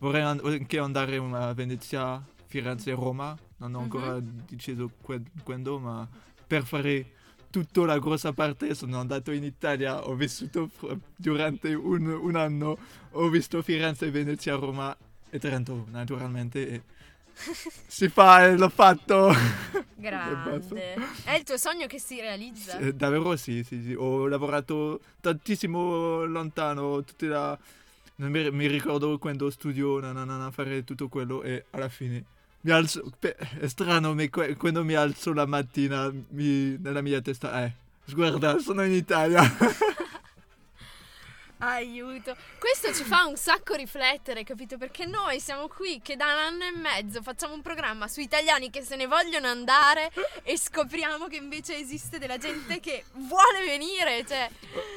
vorrei 0.04 0.22
an- 0.22 0.42
anche 0.44 0.78
andare 0.80 1.16
a 1.16 1.54
Venezia, 1.54 2.22
Firenze, 2.46 2.92
Roma, 2.92 3.38
non 3.58 3.74
ho 3.76 3.80
ancora 3.80 4.20
deciso 4.22 4.92
que- 5.02 5.22
quando, 5.44 5.80
ma 5.80 6.06
per 6.46 6.66
fare 6.66 7.12
tutta 7.50 7.86
la 7.86 7.98
grossa 8.00 8.34
parte 8.34 8.76
sono 8.76 9.00
andato 9.00 9.32
in 9.32 9.44
Italia, 9.46 10.06
ho 10.06 10.14
vissuto 10.16 10.68
fr- 10.68 10.98
durante 11.16 11.74
un, 11.74 12.06
un 12.08 12.36
anno, 12.36 12.78
ho 13.12 13.30
visto 13.30 13.62
Firenze, 13.62 14.12
Venezia, 14.12 14.56
Roma 14.56 14.96
e 15.30 15.40
Trento 15.40 15.86
naturalmente. 15.90 16.68
E 16.68 16.82
si 17.88 18.10
fa 18.10 18.46
e 18.46 18.58
l'ho 18.58 18.70
fatto. 18.70 19.32
Grande. 19.96 20.96
È 21.24 21.32
il 21.34 21.44
tuo 21.44 21.58
sogno 21.58 21.88
che 21.88 21.98
si 21.98 22.20
realizza. 22.20 22.78
Eh, 22.78 22.94
Davvero 22.94 23.36
sì, 23.38 23.64
sì, 23.64 23.82
sì. 23.82 23.94
Ho 23.94 24.28
lavorato 24.28 25.00
tantissimo 25.22 26.26
lontano, 26.26 27.04
tutte 27.04 27.28
la... 27.28 27.58
mi, 28.16 28.52
mi 28.52 28.68
ricordo 28.68 29.18
quando 29.18 29.50
studio 29.50 30.00
na, 30.00 30.12
na, 30.12 30.24
na, 30.24 30.38
na, 30.38 30.52
fare 30.52 30.84
tutto 30.84 31.08
quello 31.08 31.42
e 31.42 31.66
alla 31.72 31.90
fine 31.90 32.24
mi 32.62 32.72
alzo, 32.72 33.12
è 33.20 33.68
strano, 33.68 34.16
que- 34.30 34.56
quando 34.56 34.84
mi 34.84 34.94
alzo 34.94 35.34
la 35.34 35.46
mattina 35.46 36.12
mi- 36.30 36.78
nella 36.80 37.02
mia 37.02 37.22
testa, 37.22 37.66
eh, 37.66 37.74
guarda, 38.14 38.58
sono 38.60 38.84
in 38.84 38.94
Italia. 38.94 39.42
Aiuto. 41.66 42.36
Questo 42.60 42.94
ci 42.94 43.06
fa 43.06 43.26
un 43.26 43.38
sacco 43.38 43.74
riflettere, 43.76 44.44
capito? 44.44 44.78
Perché 44.78 45.06
noi 45.06 45.40
siamo 45.40 45.70
qui 45.70 46.02
che 46.04 46.18
da 46.18 46.26
un 46.26 46.40
anno 46.40 46.64
e 46.66 46.72
mezzo 46.78 47.22
facciamo 47.22 47.54
un 47.54 47.62
programma 47.62 48.10
su 48.10 48.20
italiani 48.20 48.70
che 48.70 48.82
se 48.82 48.98
ne 48.98 49.08
vogliono 49.08 49.48
andare 49.48 50.12
e 50.44 50.58
scopriamo 50.58 51.28
che 51.28 51.38
invece 51.38 51.78
esiste 51.78 52.20
della 52.20 52.38
gente 52.38 52.82
che 52.82 53.06
vuole 53.14 53.64
venire, 53.66 54.26
cioè 54.28 54.50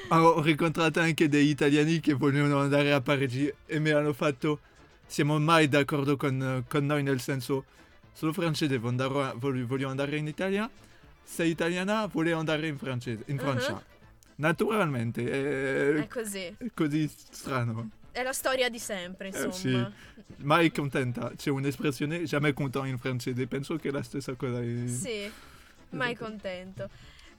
ho 0.08 0.44
incontrato 0.44 0.98
anche 0.98 1.28
degli 1.28 1.50
italiani 1.50 2.00
che 2.00 2.14
volevano 2.14 2.58
andare 2.58 2.92
a 2.92 3.00
Parigi 3.00 3.52
e 3.64 3.78
mi 3.78 3.90
hanno 3.90 4.12
fatto, 4.12 4.58
siamo 5.06 5.38
mai 5.38 5.68
d'accordo 5.68 6.16
con, 6.16 6.64
con 6.68 6.84
noi 6.84 7.04
nel 7.04 7.20
senso, 7.20 7.64
sono 8.12 8.32
francese, 8.32 8.78
voglio 8.78 9.04
andare, 9.04 9.32
voglio, 9.36 9.66
voglio 9.68 9.88
andare 9.88 10.16
in 10.16 10.26
Italia, 10.26 10.68
sei 11.22 11.50
italiana, 11.50 12.06
voglio 12.06 12.36
andare 12.38 12.66
in, 12.66 12.76
francese, 12.76 13.22
in 13.26 13.38
Francia. 13.38 13.72
Mhm. 13.72 13.95
Naturalmente, 14.36 15.22
è, 15.30 16.02
è 16.02 16.08
così. 16.08 16.54
è 16.58 16.66
così 16.74 17.08
strano. 17.08 17.90
È 18.10 18.22
la 18.22 18.32
storia 18.32 18.68
di 18.68 18.78
sempre, 18.78 19.30
Eh, 19.30 19.44
insomma. 19.44 19.90
Mai 20.38 20.70
contenta, 20.72 21.32
c'è 21.36 21.50
un'espressione, 21.50 22.24
jamais 22.24 22.54
content 22.54 22.86
in 22.86 22.98
francese, 22.98 23.46
penso 23.46 23.76
che 23.76 23.88
è 23.88 23.92
la 23.92 24.02
stessa 24.02 24.34
cosa. 24.34 24.60
è- 24.60 24.86
Sì, 24.86 25.30
mai 25.90 26.14
contento. 26.14 26.88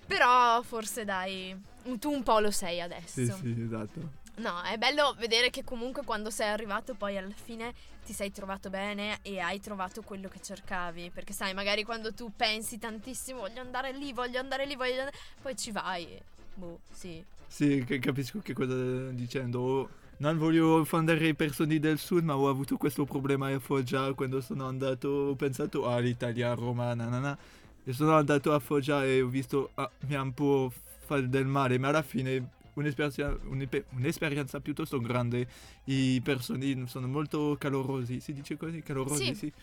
Però 0.05 0.61
forse 0.61 1.03
dai, 1.03 1.55
tu 1.99 2.11
un 2.11 2.23
po' 2.23 2.39
lo 2.39 2.51
sei 2.51 2.79
adesso. 2.81 3.25
sì, 3.25 3.25
sì, 3.31 3.55
esatto. 3.65 4.25
No, 4.37 4.61
è 4.61 4.77
bello 4.77 5.15
vedere 5.17 5.49
che 5.49 5.63
comunque 5.63 6.03
quando 6.03 6.29
sei 6.29 6.49
arrivato 6.49 6.93
poi 6.93 7.17
alla 7.17 7.33
fine 7.33 7.73
ti 8.05 8.13
sei 8.13 8.31
trovato 8.31 8.69
bene 8.69 9.17
e 9.23 9.39
hai 9.39 9.59
trovato 9.59 10.03
quello 10.03 10.27
che 10.29 10.39
cercavi. 10.39 11.09
Perché 11.11 11.33
sai, 11.33 11.53
magari 11.55 11.83
quando 11.83 12.13
tu 12.13 12.31
pensi 12.35 12.77
tantissimo, 12.77 13.39
voglio 13.39 13.61
andare 13.61 13.91
lì, 13.93 14.13
voglio 14.13 14.39
andare 14.39 14.65
lì, 14.67 14.75
voglio 14.75 14.99
andare... 14.99 15.17
Poi 15.41 15.55
ci 15.57 15.71
vai. 15.71 16.21
Boh, 16.57 16.79
sì. 16.91 17.23
Sì, 17.47 17.83
capisco 18.01 18.39
che 18.39 18.53
cosa 18.53 18.73
stai 18.73 19.15
dicendo. 19.15 19.89
Non 20.17 20.37
voglio 20.39 20.79
offendere 20.79 21.27
i 21.27 21.35
persone 21.35 21.79
del 21.79 21.99
sud, 21.99 22.23
ma 22.23 22.35
ho 22.35 22.49
avuto 22.49 22.75
questo 22.77 23.05
problema 23.05 23.53
a 23.53 23.59
Foggia 23.59 24.11
quando 24.13 24.41
sono 24.41 24.65
andato. 24.67 25.07
Ho 25.07 25.35
pensato, 25.35 25.87
ah, 25.87 25.99
l'Italia, 25.99 26.53
Roma, 26.53 26.93
nanana. 26.95 27.37
E 27.83 27.93
sono 27.93 28.15
andato 28.15 28.51
a 28.51 28.59
Foggia 28.59 29.05
e 29.05 29.21
ho 29.21 29.27
visto, 29.27 29.69
ah, 29.75 29.89
mi 30.07 30.15
ha 30.15 30.21
un 30.21 30.33
po' 30.33 30.71
fatto 31.05 31.27
del 31.27 31.45
male, 31.45 31.77
ma 31.77 31.89
alla 31.89 32.01
fine 32.01 32.49
un'esperienza, 32.73 33.37
un'espe- 33.45 33.85
un'esperienza 33.91 34.59
piuttosto 34.59 34.99
grande. 34.99 35.47
I 35.85 36.19
persone 36.23 36.87
sono 36.87 37.07
molto 37.07 37.55
calorosi, 37.59 38.19
si 38.19 38.33
dice 38.33 38.57
così? 38.57 38.81
Calorosi, 38.81 39.25
Sì. 39.27 39.33
sì. 39.35 39.53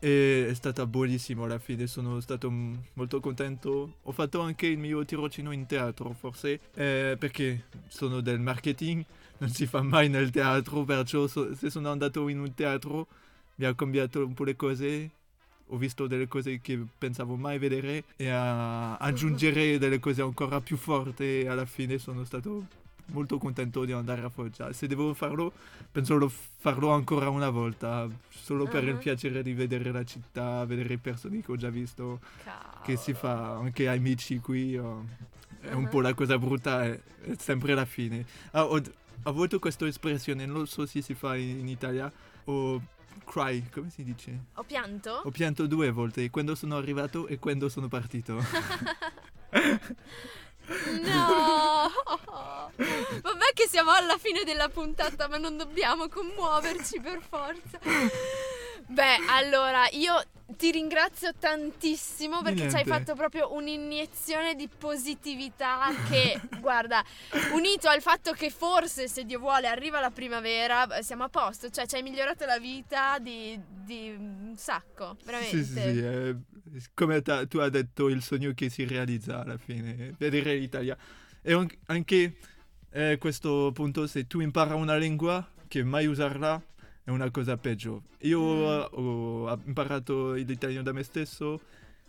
E 0.00 0.46
è 0.48 0.54
stata 0.54 0.86
buonissimo 0.86 1.42
alla 1.42 1.58
fine, 1.58 1.88
sono 1.88 2.20
stato 2.20 2.48
molto 2.92 3.18
contento. 3.18 3.94
Ho 4.02 4.12
fatto 4.12 4.40
anche 4.40 4.66
il 4.68 4.78
mio 4.78 5.04
tirocino 5.04 5.50
in 5.50 5.66
teatro, 5.66 6.12
forse, 6.12 6.60
eh, 6.74 7.16
perché 7.18 7.64
sono 7.88 8.20
del 8.20 8.38
marketing, 8.38 9.04
non 9.38 9.48
si 9.50 9.66
fa 9.66 9.82
mai 9.82 10.08
nel 10.08 10.30
teatro, 10.30 10.84
perciò 10.84 11.26
so- 11.26 11.52
se 11.54 11.68
sono 11.68 11.90
andato 11.90 12.28
in 12.28 12.38
un 12.38 12.54
teatro 12.54 13.08
mi 13.56 13.64
ha 13.64 13.74
cambiato 13.74 14.24
un 14.24 14.34
po' 14.34 14.44
le 14.44 14.54
cose. 14.54 15.10
Ho 15.70 15.76
visto 15.76 16.06
delle 16.06 16.28
cose 16.28 16.60
che 16.60 16.78
pensavo 16.96 17.36
mai 17.36 17.58
vedere 17.58 18.04
e 18.16 18.28
a 18.30 18.96
aggiungere 18.96 19.78
delle 19.78 19.98
cose 19.98 20.22
ancora 20.22 20.60
più 20.60 20.76
forti 20.76 21.44
alla 21.46 21.66
fine 21.66 21.98
sono 21.98 22.24
stato 22.24 22.66
molto 23.10 23.38
contento 23.38 23.84
di 23.84 23.92
andare 23.92 24.22
a 24.22 24.28
Foggia. 24.28 24.72
Se 24.72 24.86
devo 24.86 25.12
farlo, 25.14 25.52
penso 25.90 26.16
lo 26.16 26.28
farlo 26.28 26.90
ancora 26.90 27.28
una 27.28 27.50
volta, 27.50 28.08
solo 28.28 28.66
per 28.66 28.84
il 28.84 28.94
Ah. 28.94 28.98
piacere 28.98 29.42
di 29.42 29.52
vedere 29.54 29.90
la 29.92 30.04
città, 30.04 30.64
vedere 30.64 30.88
le 30.90 30.98
persone 30.98 31.42
che 31.42 31.50
ho 31.52 31.56
già 31.56 31.70
visto, 31.70 32.20
Cavolo. 32.44 32.80
che 32.84 32.96
si 32.96 33.12
fa 33.14 33.56
anche 33.56 33.88
amici 33.88 34.38
qui. 34.38 34.76
oh. 34.76 35.04
È 35.60 35.72
un 35.72 35.86
Ah. 35.86 35.88
po' 35.88 36.00
la 36.00 36.14
cosa 36.14 36.38
brutta, 36.38 36.84
è, 36.84 37.00
è 37.22 37.34
sempre 37.38 37.74
la 37.74 37.84
fine. 37.84 38.24
Ah, 38.52 38.64
ho, 38.64 38.76
ho 38.76 38.82
avuto 39.22 39.58
questa 39.58 39.86
espressione, 39.86 40.46
non 40.46 40.66
so 40.66 40.86
se 40.86 41.02
si 41.02 41.14
fa 41.14 41.34
in, 41.36 41.58
in 41.60 41.68
Italia, 41.68 42.10
ho 42.44 42.80
cry, 43.24 43.68
come 43.70 43.90
si 43.90 44.04
dice? 44.04 44.44
Ho 44.54 44.62
pianto? 44.62 45.20
Ho 45.24 45.30
pianto 45.30 45.66
due 45.66 45.90
volte, 45.90 46.30
quando 46.30 46.54
sono 46.54 46.76
arrivato 46.76 47.26
e 47.26 47.38
quando 47.38 47.68
sono 47.68 47.88
partito. 47.88 48.38
No! 51.02 51.77
Che 53.58 53.66
siamo 53.66 53.90
alla 53.90 54.16
fine 54.18 54.44
della 54.44 54.68
puntata, 54.68 55.26
ma 55.26 55.36
non 55.36 55.56
dobbiamo 55.56 56.06
commuoverci 56.08 57.00
per 57.00 57.20
forza. 57.20 57.80
Beh, 58.86 59.16
allora, 59.30 59.88
io 59.90 60.14
ti 60.56 60.70
ringrazio 60.70 61.32
tantissimo 61.36 62.40
perché 62.40 62.70
ci 62.70 62.76
hai 62.76 62.84
fatto 62.84 63.14
proprio 63.16 63.52
un'iniezione 63.52 64.54
di 64.54 64.68
positività 64.68 65.88
che, 66.08 66.40
guarda, 66.60 67.04
unito 67.52 67.88
al 67.88 68.00
fatto 68.00 68.30
che 68.30 68.48
forse, 68.50 69.08
se 69.08 69.24
Dio 69.24 69.40
vuole, 69.40 69.66
arriva 69.66 69.98
Eh, 69.98 70.02
la 70.02 70.10
primavera, 70.12 70.86
beh, 70.86 71.02
siamo 71.02 71.24
a 71.24 71.28
posto, 71.28 71.68
cioè 71.68 71.84
ci 71.88 71.96
hai 71.96 72.02
migliorato 72.04 72.46
la 72.46 72.60
vita 72.60 73.18
di, 73.18 73.60
di 73.66 74.14
un 74.16 74.54
sacco, 74.56 75.16
veramente. 75.24 75.56
Sì, 75.56 75.64
sì, 75.64 75.80
sì, 75.80 75.98
eh, 75.98 76.36
come 76.94 77.22
ta- 77.22 77.44
tu 77.44 77.58
hai 77.58 77.70
detto, 77.70 78.08
il 78.08 78.22
sogno 78.22 78.52
che 78.54 78.70
si 78.70 78.84
realizza 78.84 79.40
alla 79.40 79.58
fine, 79.58 80.14
vedere 80.16 80.54
l'Italia. 80.54 80.96
E 81.42 81.52
an- 81.52 81.68
anche 81.86 82.36
eh, 82.98 83.16
questo 83.18 83.70
punto, 83.72 84.06
se 84.06 84.26
tu 84.26 84.40
impara 84.40 84.74
una 84.74 84.96
lingua, 84.96 85.46
che 85.68 85.84
mai 85.84 86.06
usarla 86.06 86.60
è 87.04 87.10
una 87.10 87.30
cosa 87.30 87.56
peggio. 87.56 88.02
Io 88.22 88.40
Mm. 88.40 88.62
eh, 88.62 88.88
ho 88.92 89.60
imparato 89.66 90.32
l'italiano 90.32 90.82
da 90.82 90.92
me 90.92 91.02
stesso 91.04 91.60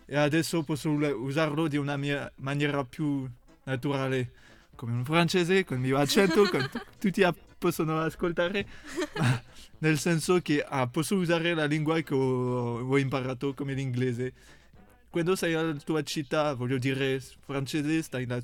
e 0.06 0.18
adesso 0.18 0.64
posso 0.64 0.90
usarlo 0.90 1.68
di 1.68 1.78
una 1.78 1.96
mia 1.96 2.32
maniera 2.38 2.84
più 2.84 3.30
naturale, 3.66 4.32
come 4.76 4.94
un 4.94 5.06
francese, 5.06 5.64
con 5.64 5.78
il 5.78 5.84
mio 5.84 5.98
accento, 5.98 6.48
con 6.50 6.68
tu- 6.72 6.80
tutti 7.00 7.22
a- 7.24 7.36
possono 7.60 8.00
ascoltare, 8.02 8.66
nel 9.80 9.98
senso 10.00 10.40
che 10.42 10.64
ah, 10.68 10.88
posso 10.88 11.16
usare 11.18 11.54
la 11.54 11.66
lingua 11.66 12.00
che 12.02 12.14
ho, 12.16 12.80
ho 12.80 12.98
imparato 12.98 13.54
come 13.54 13.74
l'inglese. 13.74 14.34
Quando 15.10 15.36
sei 15.36 15.54
alla 15.54 15.74
tua 15.74 16.02
città, 16.04 16.54
voglio 16.54 16.78
dire 16.78 17.20
francese, 17.46 18.02
stai 18.02 18.24
alla 18.24 18.42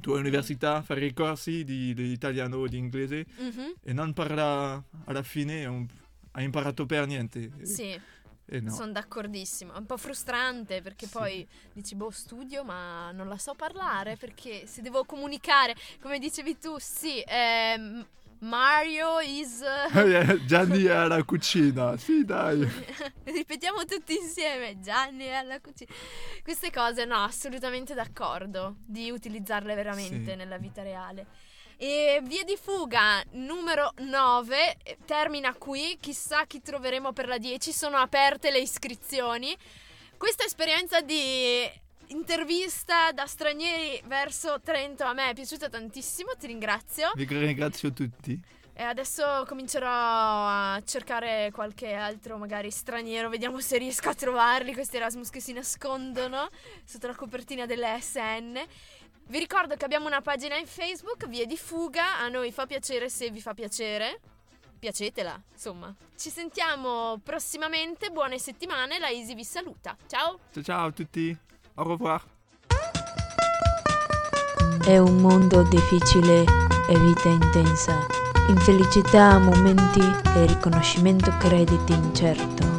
tua 0.00 0.18
università, 0.18 0.82
fare 0.82 1.04
i 1.06 1.12
corsi 1.12 1.64
di, 1.64 1.94
di 1.94 2.12
italiano 2.12 2.56
o 2.58 2.66
di 2.68 2.76
inglese 2.76 3.26
Mhm, 3.38 3.74
e 3.82 3.92
non 3.92 4.12
parla 4.12 4.82
alla 5.04 5.22
fine, 5.22 5.64
un- 5.66 5.86
hai 6.32 6.44
imparato 6.44 6.86
per 6.86 7.06
niente. 7.06 7.50
Sì. 7.62 7.98
E 8.48 8.60
no. 8.60 8.70
Sono 8.70 8.92
d'accordissimo, 8.92 9.72
è 9.74 9.76
un 9.76 9.86
po' 9.86 9.96
frustrante 9.96 10.80
perché 10.80 11.06
Sì. 11.06 11.12
poi 11.12 11.48
dici 11.72 11.96
boh 11.96 12.10
studio 12.10 12.62
ma 12.62 13.10
non 13.10 13.26
la 13.26 13.38
so 13.38 13.54
parlare 13.54 14.16
perché 14.16 14.66
se 14.68 14.82
devo 14.82 15.04
comunicare 15.04 15.74
come 16.00 16.20
dicevi 16.20 16.56
tu 16.56 16.76
sì 16.78 17.20
ehm, 17.26 18.06
Mario 18.40 19.18
is 19.20 19.62
Gianni 20.46 20.84
è 20.84 20.90
alla 20.92 21.22
cucina, 21.24 21.96
sì 21.96 22.24
dai. 22.24 22.60
ripetiamo 23.24 23.84
tutti 23.84 24.14
insieme 24.16 24.78
Gianni 24.80 25.24
è 25.24 25.32
alla 25.34 25.60
cucina 25.60 25.90
queste 26.42 26.70
cose 26.70 27.04
no 27.04 27.24
assolutamente 27.24 27.94
d'accordo 27.94 28.76
di 28.84 29.10
utilizzarle 29.10 29.74
veramente 29.74 30.30
Sì. 30.30 30.36
nella 30.36 30.58
vita 30.58 30.82
reale 30.82 31.26
e 31.78 32.20
via 32.24 32.42
di 32.44 32.56
fuga 32.60 33.22
numero 33.32 33.92
9 33.98 34.76
eh, 34.82 34.96
termina 35.04 35.52
qui, 35.54 35.98
chissà 36.00 36.44
chi 36.46 36.62
troveremo 36.62 37.12
per 37.12 37.28
la 37.28 37.36
10, 37.36 37.70
sono 37.70 37.98
aperte 37.98 38.50
le 38.50 38.60
iscrizioni. 38.60 39.54
Questa 40.16 40.44
esperienza 40.44 41.02
di 41.02 41.70
intervista 42.08 43.12
da 43.12 43.26
stranieri 43.26 44.00
verso 44.06 44.60
Trento 44.62 45.04
a 45.04 45.12
me 45.12 45.30
è 45.30 45.34
piaciuta 45.34 45.68
tantissimo, 45.68 46.32
ti 46.38 46.46
ringrazio. 46.46 47.12
Vi 47.14 47.26
ringrazio 47.26 47.92
tutti. 47.92 48.40
E 48.78 48.82
adesso 48.82 49.44
comincerò 49.46 49.88
a 49.88 50.82
cercare 50.84 51.50
qualche 51.50 51.94
altro 51.94 52.36
magari 52.36 52.70
straniero, 52.70 53.30
vediamo 53.30 53.58
se 53.60 53.78
riesco 53.78 54.10
a 54.10 54.14
trovarli, 54.14 54.74
questi 54.74 54.96
Erasmus 54.96 55.30
che 55.30 55.40
si 55.40 55.54
nascondono 55.54 56.50
sotto 56.84 57.06
la 57.06 57.14
copertina 57.14 57.64
delle 57.64 57.98
SN. 57.98 58.60
Vi 59.28 59.38
ricordo 59.38 59.76
che 59.76 59.84
abbiamo 59.86 60.06
una 60.06 60.20
pagina 60.20 60.56
in 60.56 60.66
Facebook, 60.66 61.26
Vie 61.26 61.46
di 61.46 61.56
Fuga, 61.56 62.18
a 62.18 62.28
noi 62.28 62.52
fa 62.52 62.66
piacere 62.66 63.08
se 63.08 63.30
vi 63.30 63.40
fa 63.40 63.54
piacere. 63.54 64.20
Piacetela, 64.78 65.42
insomma. 65.52 65.94
Ci 66.14 66.28
sentiamo 66.28 67.18
prossimamente, 67.24 68.10
buone 68.10 68.38
settimane, 68.38 68.98
la 68.98 69.08
Easy 69.08 69.34
vi 69.34 69.44
saluta. 69.44 69.96
Ciao! 70.06 70.38
Ciao 70.52 70.62
ciao 70.62 70.86
a 70.88 70.92
tutti. 70.92 71.45
Au 71.78 71.84
revoir. 71.84 72.22
È 74.84 74.96
un 74.96 75.16
mondo 75.18 75.62
difficile 75.64 76.44
e 76.88 76.98
vita 76.98 77.28
intensa, 77.28 78.06
infelicità, 78.48 79.38
momenti 79.38 80.00
e 80.00 80.46
riconoscimento 80.46 81.30
crediti 81.38 81.92
incerto. 81.92 82.75